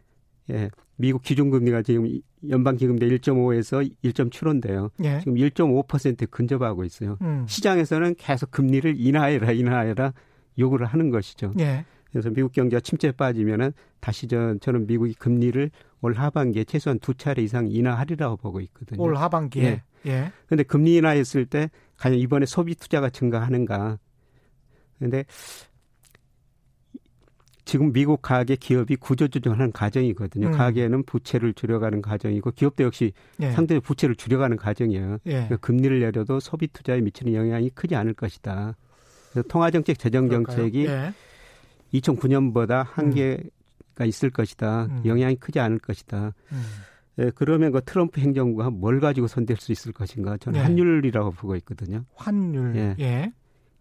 [0.51, 2.09] 예, 미국 기준금리가 지금
[2.49, 4.91] 연방기금대 1.5에서 1.7인데요.
[5.05, 5.19] 예.
[5.21, 7.19] 지금 1.5% 근접하고 있어요.
[7.23, 7.45] 음.
[7.49, 10.13] 시장에서는 계속 금리를 인하해라 인하해라
[10.59, 11.53] 요구를 하는 것이죠.
[11.59, 11.85] 예.
[12.11, 15.71] 그래서 미국 경제가 침체에 빠지면은 다시 저, 저는 미국이 금리를
[16.01, 19.03] 올 하반기에 최소한 두 차례 이상 인하하리라고 보고 있거든요.
[19.03, 19.65] 올 하반기에.
[19.65, 19.83] 예.
[20.07, 20.33] 예.
[20.47, 21.69] 근데 금리 인하했을 때
[21.99, 23.99] 과연 이번에 소비 투자가 증가하는가?
[24.99, 25.25] 근데
[27.67, 30.47] 지금 미국 가계 기업이 구조조정하는 과정이거든요.
[30.47, 30.53] 음.
[30.53, 33.51] 가계는 부채를 줄여가는 과정이고 기업도 역시 예.
[33.51, 35.19] 상대적 부채를 줄여가는 과정이에요.
[35.27, 35.31] 예.
[35.33, 38.77] 그러니까 금리를 내려도 소비 투자에 미치는 영향이 크지 않을 것이다.
[39.33, 40.87] 그래서 통화정책, 재정정책이?
[40.87, 41.13] 예.
[41.93, 44.85] 2009년보다 한계가 있을 것이다.
[44.85, 45.03] 음.
[45.05, 46.35] 영향이 크지 않을 것이다.
[46.53, 46.63] 음.
[47.19, 50.37] 예, 그러면 그 트럼프 행정부가 뭘 가지고 손댈 수 있을 것인가?
[50.37, 50.65] 저는 네.
[50.65, 52.05] 환율이라고 보고 있거든요.
[52.15, 52.77] 환율.
[52.77, 52.95] 예.
[53.01, 53.33] 예.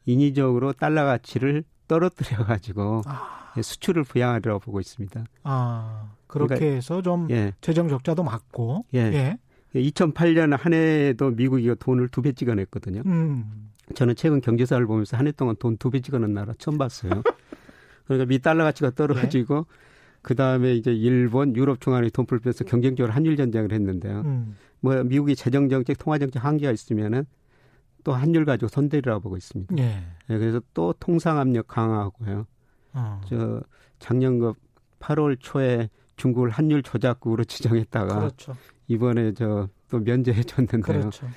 [0.08, 5.24] 인위적으로 달러 가치를 떨어뜨려 가지고 아, 수출을 부양하리라고 보고 있습니다.
[5.44, 7.54] 아, 그렇게 그러니까- 해서 좀 예.
[7.62, 8.86] 재정 적자도 막고.
[8.94, 9.00] 예.
[9.00, 9.38] 예.
[9.76, 13.02] 2008년 한 해도 미국이 돈을 두 배 찍어냈거든요.
[13.06, 13.70] 음.
[13.94, 17.12] 저는 최근 경제사를 보면서 한 해 동안 돈 두 배 찍어낸 나라 처음 봤어요.
[18.06, 19.78] 그러니까 미 달러 가치가 떨어지고 네.
[20.22, 24.22] 그 다음에 이제 일본, 유럽 중앙이 돈풀 빼서 경쟁적으로 한일 전쟁을 했는데요.
[24.26, 24.56] 음.
[24.80, 27.26] 뭐 미국이 재정 정책, 통화 정책 한계가 있으면은
[28.06, 29.78] 또 한율 가지고 선대리라고 보고 있습니다.
[29.78, 29.84] 예.
[29.84, 32.48] 네, 그래서 또 통상 압력 강화하고요.
[32.94, 33.22] 어.
[33.28, 33.62] 저
[34.00, 34.54] 작년 그
[35.00, 38.56] 8월 초에 중국을 한율 조작국으로 지정했다가 그렇죠.
[38.88, 41.00] 이번에 저 또 면제해 줬는데요.
[41.00, 41.28] 그렇죠.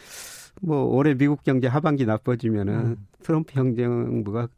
[0.60, 3.06] 뭐 올해 미국 경제 하반기 나빠지면은 음.
[3.22, 4.48] 트럼프 행정부가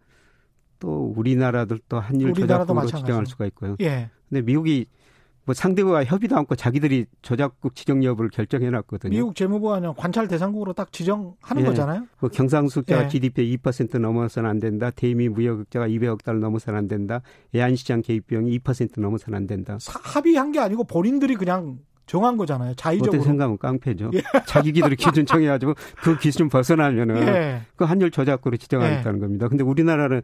[0.79, 3.77] 또 우리나라들 또 한율 조작국으로 지정할 수가 있고요.
[3.81, 4.11] 예.
[4.29, 4.87] 근데 미국이
[5.45, 9.11] 뭐 상대국과 협의도 않고 자기들이 저작국 지정 여부를 결정해 놨거든요.
[9.11, 11.65] 미국 재무부가 그냥 관찰 대상국으로 딱 지정하는 예.
[11.65, 12.07] 거잖아요.
[12.21, 13.09] 뭐 경상수자가 예.
[13.09, 14.91] GDP의 2% 넘어서는 안 된다.
[14.91, 17.23] 대미 무역흑자가 200억 달러 넘어서는 안 된다.
[17.55, 19.79] 애한시장 개입 비용이 2% 넘어서는 안 된다.
[19.87, 21.79] 합의한 게 아니고 본인들이 그냥
[22.11, 22.75] 정한 거잖아요.
[22.75, 23.21] 자의적으로.
[23.21, 24.11] 어떤 생각은 깡패죠.
[24.15, 24.23] 예.
[24.45, 27.63] 자기기들이 기준 정해가지고 그 기준 벗어나면은 예.
[27.77, 29.21] 그 한율 저작구로 지정하겠다는 예.
[29.21, 29.47] 겁니다.
[29.47, 30.21] 근데 우리나라는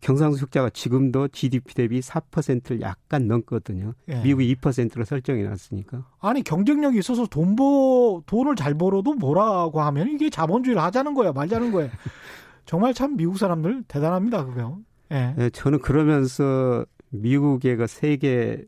[0.00, 3.94] 경상수 흑자가 지금도 GDP 대비 4%를 약간 넘거든요.
[4.08, 4.20] 예.
[4.20, 6.06] 미국이 2%로 설정해 놨으니까.
[6.20, 11.70] 아니 경쟁력이 있어서 돈 버, 돈을 잘 벌어도 뭐라고 하면 이게 자본주의를 하자는 거야, 말자는
[11.70, 11.88] 거야.
[12.66, 14.78] 정말 참 미국 사람들 대단합니다, 그거.
[15.12, 15.34] 예.
[15.36, 18.64] 네, 저는 그러면서 미국의 그 세계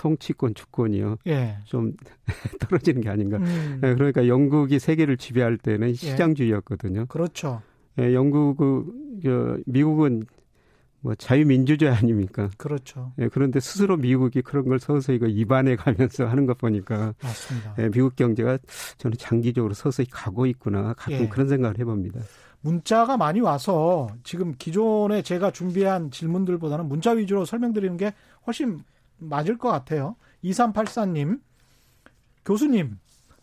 [0.00, 1.16] 통치권 주권이요.
[1.26, 1.58] 예.
[1.64, 1.92] 좀
[2.58, 3.36] 떨어지는 게 아닌가.
[3.36, 3.78] 음.
[3.82, 5.92] 네, 그러니까 영국이 세계를 지배할 때는 예.
[5.92, 7.06] 시장주의였거든요.
[7.06, 7.60] 그렇죠.
[7.98, 10.24] 예, 영국은 그 미국은
[11.02, 12.48] 뭐 자유민주주의 아닙니까?
[12.56, 13.12] 그렇죠.
[13.18, 17.74] 예, 그런데 스스로 미국이 그런 걸 서서히 그 입안해 가면서 하는 것 보니까 맞습니다.
[17.78, 18.58] 예, 미국 경제가
[18.96, 21.28] 저는 장기적으로 서서히 가고 있구나 가끔 예.
[21.28, 22.20] 그런 생각을 해봅니다.
[22.62, 28.12] 문자가 많이 와서 지금 기존에 제가 준비한 질문들보다는 문자 위주로 설명드리는 게
[28.46, 28.80] 훨씬
[29.20, 30.16] 맞을 것 같아요.
[30.44, 31.40] 2384님,
[32.44, 32.98] 교수님,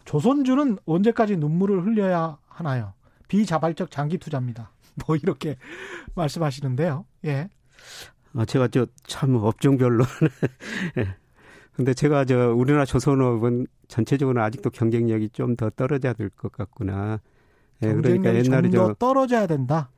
[0.06, 2.94] 조선주는 언제까지 눈물을 흘려야 하나요?
[3.28, 4.72] 비자발적 장기 투자입니다.
[5.06, 5.58] 뭐 이렇게
[6.16, 7.06] 말씀하시는데요.
[7.26, 7.50] 예.
[8.36, 10.04] 아, 제가 저 참 업종별로
[10.98, 11.16] 예.
[11.74, 17.20] 근데 제가 저 우리나라 조선업은 전체적으로 아직도 경쟁력이 좀 더 떨어져야 될 것 같구나.
[17.84, 19.90] 예, 그러니까 옛날에 저 떨어져야 된다.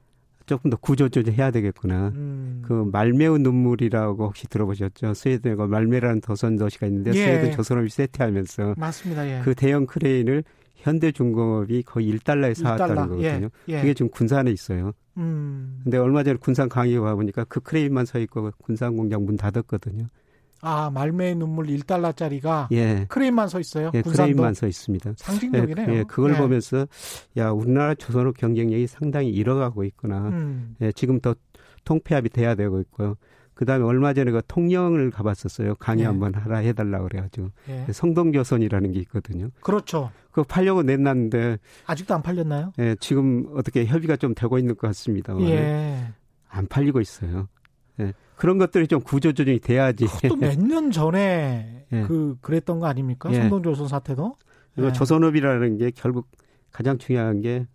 [0.49, 2.11] 조금 더 구조조정해야 되겠구나.
[2.15, 2.63] 음.
[2.65, 5.13] 그 말뫼의 눈물이라고 혹시 들어보셨죠?
[5.13, 7.13] 스웨덴에 말뫼라는 조선 도시가 있는데 예.
[7.13, 9.27] 스웨덴 조선업이 쇠퇴하면서 맞습니다.
[9.27, 9.41] 예.
[9.43, 10.43] 그 대형 크레인을
[10.77, 13.09] 현대중공업이 거의 1달러에 사왔다는 1달러.
[13.09, 13.49] 거거든요.
[13.69, 13.75] 예.
[13.75, 13.81] 예.
[13.81, 14.93] 그게 지금 군산에 있어요.
[15.17, 15.81] 음.
[15.83, 20.07] 근데 얼마 전에 군산 강의에 와보니까 그 크레인만 서 있고 군산 공장 문 닫았거든요.
[20.61, 23.05] 아, 말뫼의 눈물 1달러짜리가 예.
[23.07, 23.91] 크레인만 서 있어요.
[23.93, 25.13] 예, 크레인만 서 있습니다.
[25.15, 25.87] 상징적이네요.
[25.89, 26.37] 예, 예 그걸 예.
[26.37, 26.87] 보면서
[27.37, 30.29] 야, 우리나라 조선업 경쟁력이 상당히 잃어가고 있구나.
[30.29, 30.75] 음.
[30.81, 31.35] 예, 지금 더
[31.85, 33.15] 통폐합이 돼야 되고 있고요.
[33.53, 35.75] 그다음에 얼마 전에 그 통영을 가봤었어요.
[35.75, 36.07] 강의 예.
[36.07, 37.91] 한번 하라 해달라 그래가지고 예.
[37.91, 39.49] 성동조선이라는 게 있거든요.
[39.61, 40.11] 그렇죠.
[40.31, 42.71] 그거 팔려고 냈놨는데 아직도 안 팔렸나요?
[42.79, 45.37] 예, 지금 어떻게 협의가 좀 되고 있는 것 같습니다.
[45.41, 46.13] 예.
[46.47, 47.49] 안 팔리고 있어요.
[47.99, 48.13] 예.
[48.39, 50.07] 그런 것들이 좀 구조조정이 돼야지.
[50.29, 52.01] 또 몇년 전에 예.
[52.03, 53.29] 그 그랬던 거 아닙니까?
[53.33, 53.35] 예.
[53.35, 54.37] 성동조선 사태도.
[54.73, 54.93] 그리고 예.
[54.93, 56.29] 조선업이라는 게 결국
[56.71, 57.67] 가장 중요한 게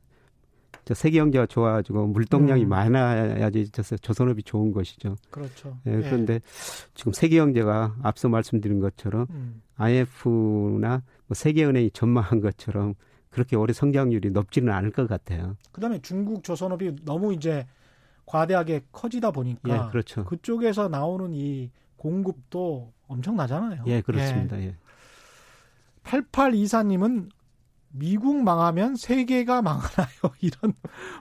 [0.94, 2.68] 세계 경제가 좋아가지고 물동량이 음.
[2.70, 5.16] 많아야지 조선업이 좋은 것이죠.
[5.30, 5.76] 그렇죠.
[5.86, 6.40] 예, 그런데
[6.94, 9.60] 지금 세계 경제가 앞서 말씀드린 것처럼 음.
[9.76, 12.94] IMF나 뭐 세계은행이 전망한 것처럼
[13.28, 15.58] 그렇게 올해 성장률이 높지는 않을 것 같아요.
[15.72, 17.66] 그다음에 중국 조선업이 너무 이제
[18.26, 20.24] 과대하게 커지다 보니까 예, 그렇죠.
[20.24, 23.84] 그쪽에서 나오는 이 공급도 엄청나잖아요.
[23.86, 24.58] 예, 그렇습니다.
[24.60, 24.76] 예.
[26.04, 27.30] 8824님은
[27.90, 30.08] 미국 망하면 세계가 망하나요?
[30.40, 30.72] 이런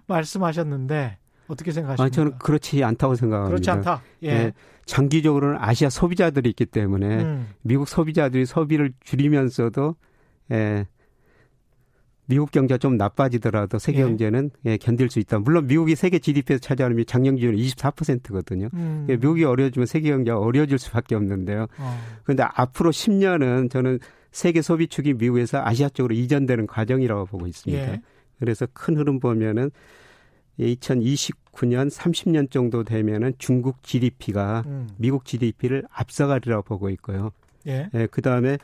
[0.08, 2.06] 말씀하셨는데 어떻게 생각하십니까?
[2.06, 3.50] 아, 저는 그렇지 않다고 생각합니다.
[3.50, 4.02] 그렇지 않다.
[4.24, 4.28] 예.
[4.28, 4.54] 예
[4.86, 7.50] 장기적으로는 아시아 소비자들이 있기 때문에 음.
[7.62, 9.96] 미국 소비자들이 소비를 줄이면서도
[10.52, 10.88] 예,
[12.26, 14.04] 미국 경제가 좀 나빠지더라도 세계 예.
[14.04, 15.40] 경제는 예, 견딜 수 있다.
[15.40, 18.70] 물론 미국이 세계 GDP에서 차지하는 작년 기준으로 24%거든요.
[18.74, 19.06] 음.
[19.10, 21.68] 예, 미국이 어려워지면 세계 경제가 어려워질 수밖에 없는데요.
[21.78, 22.00] 어.
[22.24, 24.00] 그런데 앞으로 10년은 저는
[24.32, 27.94] 세계 소비축이 미국에서 아시아 쪽으로 이전되는 과정이라고 보고 있습니다.
[27.94, 28.02] 예.
[28.40, 29.70] 그래서 큰 흐름 보면은
[30.60, 34.90] 2029년 30년 정도 되면은 중국 GDP가 음.
[34.98, 37.32] 미국 GDP를 앞서가리라고 보고 있고요.
[37.68, 37.90] 예.
[37.94, 38.58] 예 그다음에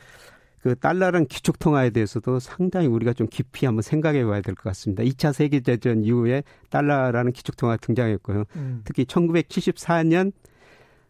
[0.62, 5.02] 그 달러랑 기축통화에 대해서도 상당히 우리가 좀 깊이 한번 생각해 봐야 될 것 같습니다.
[5.02, 8.44] 2차 세계대전 이후에 달러라는 기축통화가 등장했고요.
[8.56, 8.82] 음.
[8.84, 10.32] 특히 1974년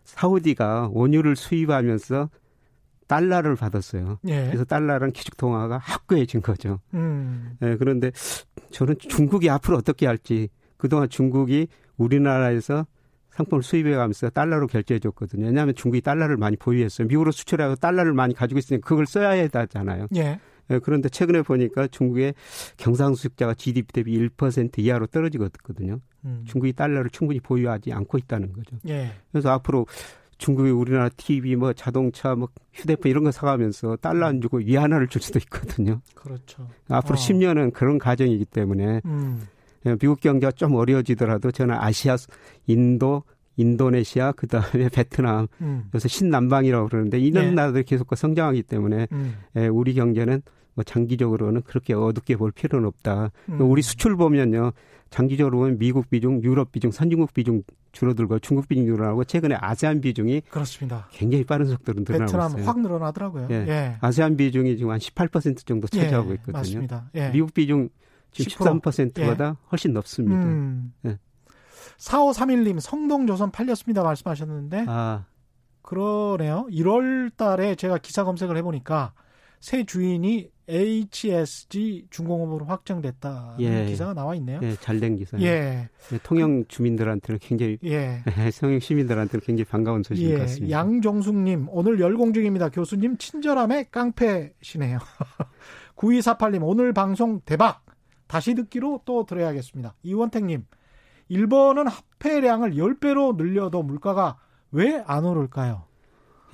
[0.04, 2.30] 사우디가 원유를 수입하면서
[3.08, 4.18] 달러를 받았어요.
[4.28, 4.46] 예.
[4.46, 6.78] 그래서 달러랑 기축통화가 확고해진 거죠.
[6.94, 7.56] 음.
[7.62, 8.12] 예, 그런데
[8.70, 12.86] 저는 중국이 앞으로 어떻게 할지 그동안 중국이 우리나라에서
[13.40, 15.46] 상품을 수입해 가면서 달러로 결제해 줬거든요.
[15.46, 17.08] 왜냐하면 중국이 달러를 많이 보유했어요.
[17.08, 20.06] 미국으로 수출하고 달러를 많이 가지고 있으니까 그걸 써야 되잖아요.
[20.16, 20.40] 예.
[20.70, 22.34] 예, 그런데 최근에 보니까 중국의
[22.76, 26.00] 경상수직자가 GDP 대비 1% 이하로 떨어지거든요.
[26.24, 26.44] 음.
[26.46, 28.76] 중국이 달러를 충분히 보유하지 않고 있다는 거죠.
[28.88, 29.10] 예.
[29.32, 29.86] 그래서 앞으로
[30.38, 35.20] 중국이 우리나라 TV, 뭐 자동차, 뭐 휴대폰 이런 거 사가면서 달러 안 주고 위안화를 줄
[35.20, 36.00] 수도 있거든요.
[36.14, 36.68] 그렇죠.
[36.88, 37.18] 앞으로 어.
[37.18, 39.42] 10년은 그런 과정이기 때문에 음.
[39.86, 42.16] 예, 미국 경제가 좀 어려워지더라도 저는 아시아,
[42.66, 43.22] 인도,
[43.56, 45.84] 인도네시아, 그 다음에 베트남, 음.
[45.94, 47.50] 요새 신남방이라고 그러는데 이런 네.
[47.52, 49.34] 나라들이 계속 성장하기 때문에 음.
[49.56, 50.42] 예, 우리 경제는
[50.74, 53.30] 뭐 장기적으로는 그렇게 어둡게 볼 필요는 없다.
[53.48, 53.60] 음.
[53.60, 54.72] 우리 수출 보면요.
[55.10, 60.42] 장기적으로 보면 미국 비중, 유럽 비중, 선진국 비중 줄어들고 중국 비중 늘어나고 최근에 아세안 비중이
[60.48, 61.08] 그렇습니다.
[61.10, 62.64] 굉장히 빠른 속도로 늘어나고 베트남 있어요.
[62.64, 63.48] 확 늘어나더라고요.
[63.50, 63.54] 예.
[63.68, 63.96] 예.
[64.00, 66.52] 아세안 비중이 지금 한 18% 정도 차지하고 예, 있거든요.
[66.52, 67.10] 맞습니다.
[67.16, 67.30] 예.
[67.30, 67.88] 미국 비중
[68.32, 69.66] 지금 13%보다 예.
[69.70, 70.36] 훨씬 높습니다.
[70.36, 70.92] 음.
[71.06, 71.18] 예.
[71.98, 75.26] 4531님 성동조선 팔렸습니다 말씀하셨는데 아.
[75.82, 76.66] 그러네요.
[76.70, 79.12] 1월 달에 제가 기사 검색을 해보니까
[79.60, 83.56] 새 주인이 HSG 중공업으로 확정됐다.
[83.58, 83.86] 예.
[83.86, 84.60] 기사가 나와 있네요.
[84.62, 85.44] 예, 잘된 기사예요.
[85.44, 85.88] 예.
[86.12, 86.18] 예.
[86.22, 88.22] 통영 주민들한테는 굉장히 예.
[88.60, 90.38] 통영 시민들한테는 굉장히 반가운 소식 예.
[90.38, 90.70] 같습니다.
[90.70, 92.68] 양정숙님 오늘 열공 중입니다.
[92.68, 94.98] 교수님 친절함에 깡패시네요.
[95.96, 97.84] 9248님 오늘 방송 대박.
[98.30, 99.94] 다시 듣기로 또 들어야겠습니다.
[100.04, 100.64] 이원택님
[101.28, 104.36] 일본은 화폐량을 10배로 늘려도 물가가
[104.70, 105.82] 왜 안 오를까요?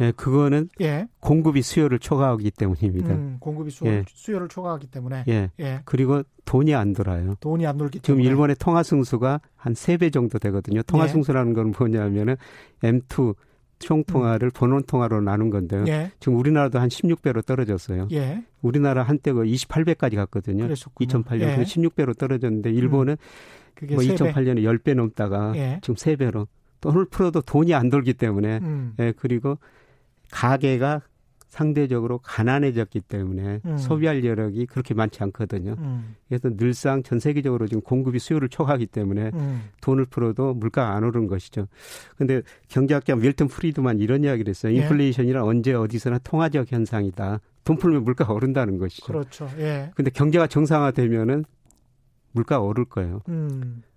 [0.00, 1.06] 예, 그거는 예.
[1.20, 3.14] 공급이 수요를 초과하기 때문입니다.
[3.14, 4.04] 음, 공급이 수요, 예.
[4.08, 5.24] 수요를 초과하기 때문에.
[5.28, 5.50] 예.
[5.60, 5.80] 예.
[5.86, 7.34] 그리고 돈이 안 돌아요.
[7.40, 8.22] 돈이 안 돌기 때문에.
[8.22, 10.82] 지금 일본의 통화 승수가 한 3배 정도 되거든요.
[10.82, 11.08] 통화 예.
[11.08, 12.36] 승수라는 건 뭐냐면은
[12.82, 13.34] M2
[13.78, 14.50] 총 통화를 음.
[14.54, 15.84] 본원 통화로 나눈 건데요.
[15.88, 16.10] 예.
[16.18, 18.08] 지금 우리나라도 한 16배로 떨어졌어요.
[18.12, 18.42] 예.
[18.62, 20.64] 우리나라 한때가 28배까지 갔거든요.
[20.64, 21.08] 그랬었군요.
[21.08, 21.62] 2008년 예.
[21.62, 23.16] 16배로 떨어졌는데 일본은
[23.82, 23.88] 음.
[23.90, 25.78] 뭐 2008년에 10배 넘다가 예.
[25.82, 26.46] 지금 3배로
[26.80, 28.94] 돈을 풀어도 돈이 안 돌기 때문에 음.
[28.98, 29.58] 예, 그리고
[30.30, 31.02] 가계가
[31.48, 33.78] 상대적으로 가난해졌기 때문에 음.
[33.78, 35.76] 소비할 여력이 그렇게 많지 않거든요.
[35.78, 36.16] 음.
[36.28, 39.62] 그래서 늘상 전 세계적으로 지금 공급이 수요를 초과하기 때문에 음.
[39.80, 41.68] 돈을 풀어도 물가가 안 오르는 것이죠.
[42.16, 44.74] 근데 경제학자 밀턴 프리드만 이런 이야기를 했어요.
[44.74, 44.82] 예.
[44.82, 47.40] 인플레이션이란 언제 어디서나 통화적 현상이다.
[47.64, 49.06] 돈 풀면 물가가 오른다는 것이죠.
[49.06, 49.48] 그렇죠.
[49.58, 49.90] 예.
[49.94, 51.44] 근데 경제가 정상화되면은
[52.32, 53.22] 물가가 오를 거예요.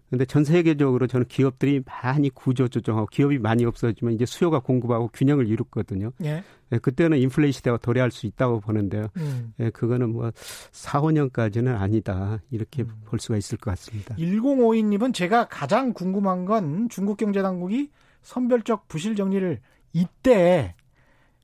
[0.09, 0.17] 음.
[0.17, 5.47] 근데 전 세계적으로 저는 기업들이 많이 구조 조정하고 기업이 많이 없어지면 이제 수요가 공급하고 균형을
[5.47, 6.11] 이뤘거든요.
[6.23, 6.43] 예.
[6.71, 9.07] 예 그때는 인플레이 시대가 도래할 수 있다고 보는데요.
[9.17, 9.53] 음.
[9.59, 10.31] 예, 그거는 뭐
[10.71, 12.39] 4, 5년까지는 아니다.
[12.51, 13.01] 이렇게 음.
[13.05, 14.15] 볼 수가 있을 것 같습니다.
[14.15, 17.91] 1052님은 제가 가장 궁금한 건 중국 경제 당국이
[18.21, 19.59] 선별적 부실 정리를
[19.93, 20.75] 이때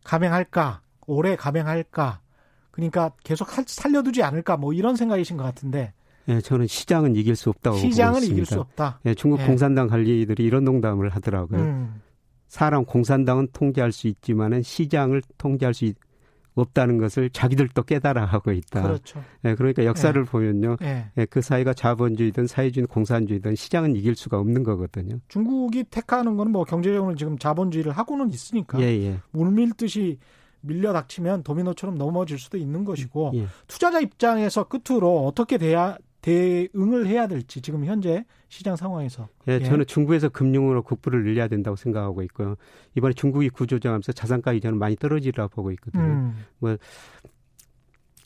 [0.03, 0.82] 감행할까?
[1.07, 2.22] 올해 감행할까?
[2.72, 4.57] 그러니까 계속 살려두지 않을까?
[4.57, 5.93] 뭐 이런 생각이신 것 같은데
[6.28, 8.34] 예, 저는 시장은 이길 수 없다고 시장은 보고 있습니다.
[8.34, 8.99] 이길 수 없다.
[9.05, 9.45] 예, 중국 예.
[9.45, 11.59] 공산당 관리들이 이런 농담을 하더라고요.
[11.61, 12.01] 음.
[12.47, 15.95] 사람 공산당은 통제할 수 있지만은 시장을 통제할 수 있,
[16.55, 18.82] 없다는 것을 자기들도 깨달아 하고 있다.
[18.82, 19.21] 그렇죠.
[19.43, 20.26] 예, 그러니까 역사를 예.
[20.26, 20.78] 보면요.
[20.82, 21.11] 예.
[21.17, 25.19] 예, 그 사이가 자본주의든 사회주의, 공산주의든 시장은 이길 수가 없는 거거든요.
[25.28, 29.19] 중국이 택하는 거는 뭐 경제적으로 지금 자본주의를 하고는 있으니까 예, 예.
[29.32, 30.17] 물밀듯이
[30.61, 33.47] 밀려 닥치면 도미노처럼 넘어질 수도 있는 것이고 예.
[33.67, 39.28] 투자자 입장에서 끝으로 어떻게 돼야 대응을 해야 될지 지금 현재 시장 상황에서.
[39.47, 42.55] 예, 저는 중국에서 금융으로 국부를 늘려야 된다고 생각하고 있고요.
[42.95, 46.03] 이번에 중국이 구조정하면서 자산가 이자는 많이 떨어지리라 보고 있거든요.
[46.03, 46.36] 음.
[46.57, 46.78] 뭐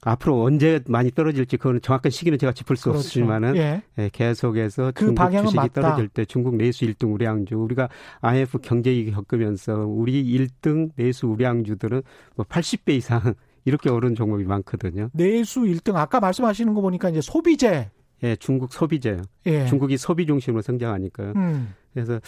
[0.02, 3.00] 앞으로 언제 많이 떨어질지 그거는 정확한 시기는 제가 짚을 수 그렇죠.
[3.00, 3.82] 없지만은 예.
[3.98, 5.82] 예, 계속해서 그 중국 주식이 맞다.
[5.82, 7.90] 떨어질 때 중국 내수 1등 우량주 우리가
[8.22, 12.02] IMF 경제위기 겪으면서 우리 1등 내수 우량주들은
[12.36, 13.34] 뭐 80배 이상
[13.70, 15.10] 이렇게 오른 종목이 많거든요.
[15.14, 17.92] 내수 1등 아까 말씀하시는 거 보니까 이제 소비재.
[18.24, 19.22] 예, 중국 소비재요.
[19.46, 19.68] 예.
[19.68, 21.34] 중국이 소비 중심으로 성장하니까요.
[21.36, 21.74] 음.
[21.94, 22.20] 그래서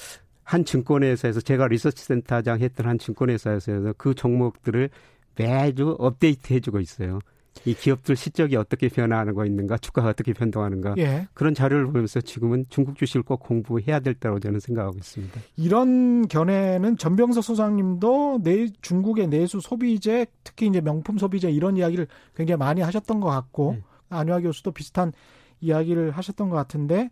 [0.43, 4.89] 한 증권회사에서 제가 리서치 센터장 했던 한 증권회사에서 그 종목들을
[5.35, 7.19] 매주 업데이트 해주고 있어요.
[7.65, 11.27] 이 기업들 실적이 어떻게 변화하는 거 있는가, 주가가 어떻게 변동하는가 예.
[11.33, 15.39] 그런 자료를 보면서 지금은 중국 주식을 꼭 공부해야 될 때라고 저는 생각하고 있습니다.
[15.57, 22.57] 이런 견해는 전병석 소장님도 내 중국의 내수 소비재, 특히 이제 명품 소비재 이런 이야기를 굉장히
[22.57, 23.83] 많이 하셨던 것 같고 네.
[24.09, 25.13] 안효아 교수도 비슷한
[25.59, 27.09] 이야기를 하셨던 것 같은데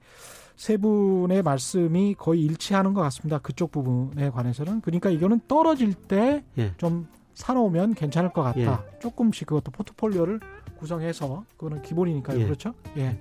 [0.56, 3.38] 세 분의 말씀이 거의 일치하는 것 같습니다.
[3.40, 7.19] 그쪽 부분에 관해서는 그러니까 이거는 떨어질 때좀 예.
[7.40, 8.60] 사놓으면 괜찮을 것 같다.
[8.60, 9.00] 예.
[9.00, 10.42] 조금씩 그것도 포트폴리오를
[10.78, 12.40] 구성해서 그거는 기본이니까요.
[12.40, 12.44] 예.
[12.44, 12.74] 그렇죠?
[12.98, 13.18] 예.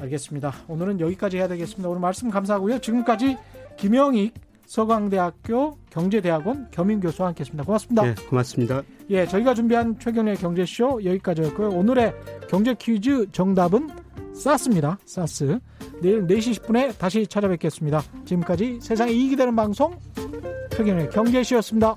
[0.00, 0.52] 알겠습니다.
[0.66, 1.88] 오늘은 여기까지 해야 되겠습니다.
[1.88, 2.78] 오늘 말씀 감사하고요.
[2.78, 3.36] 지금까지
[3.76, 4.34] 김영익
[4.64, 7.64] 서강대학교 경제대학원 겸임 교수와 함께했습니다.
[7.64, 8.02] 고맙습니다.
[8.02, 8.82] 네, 고맙습니다.
[9.10, 11.68] 예, 저희가 준비한 최경의 경제쇼 여기까지였고요.
[11.68, 12.14] 오늘의
[12.48, 13.90] 경제 퀴즈 정답은
[14.34, 14.98] 쌌습니다.
[15.04, 15.58] 쌌스.
[16.00, 18.02] 내일 4시 10분에 다시 찾아뵙겠습니다.
[18.24, 19.98] 지금까지 세상에 이익이 되는 방송
[20.70, 21.94] 최경의 경제쇼였습니다.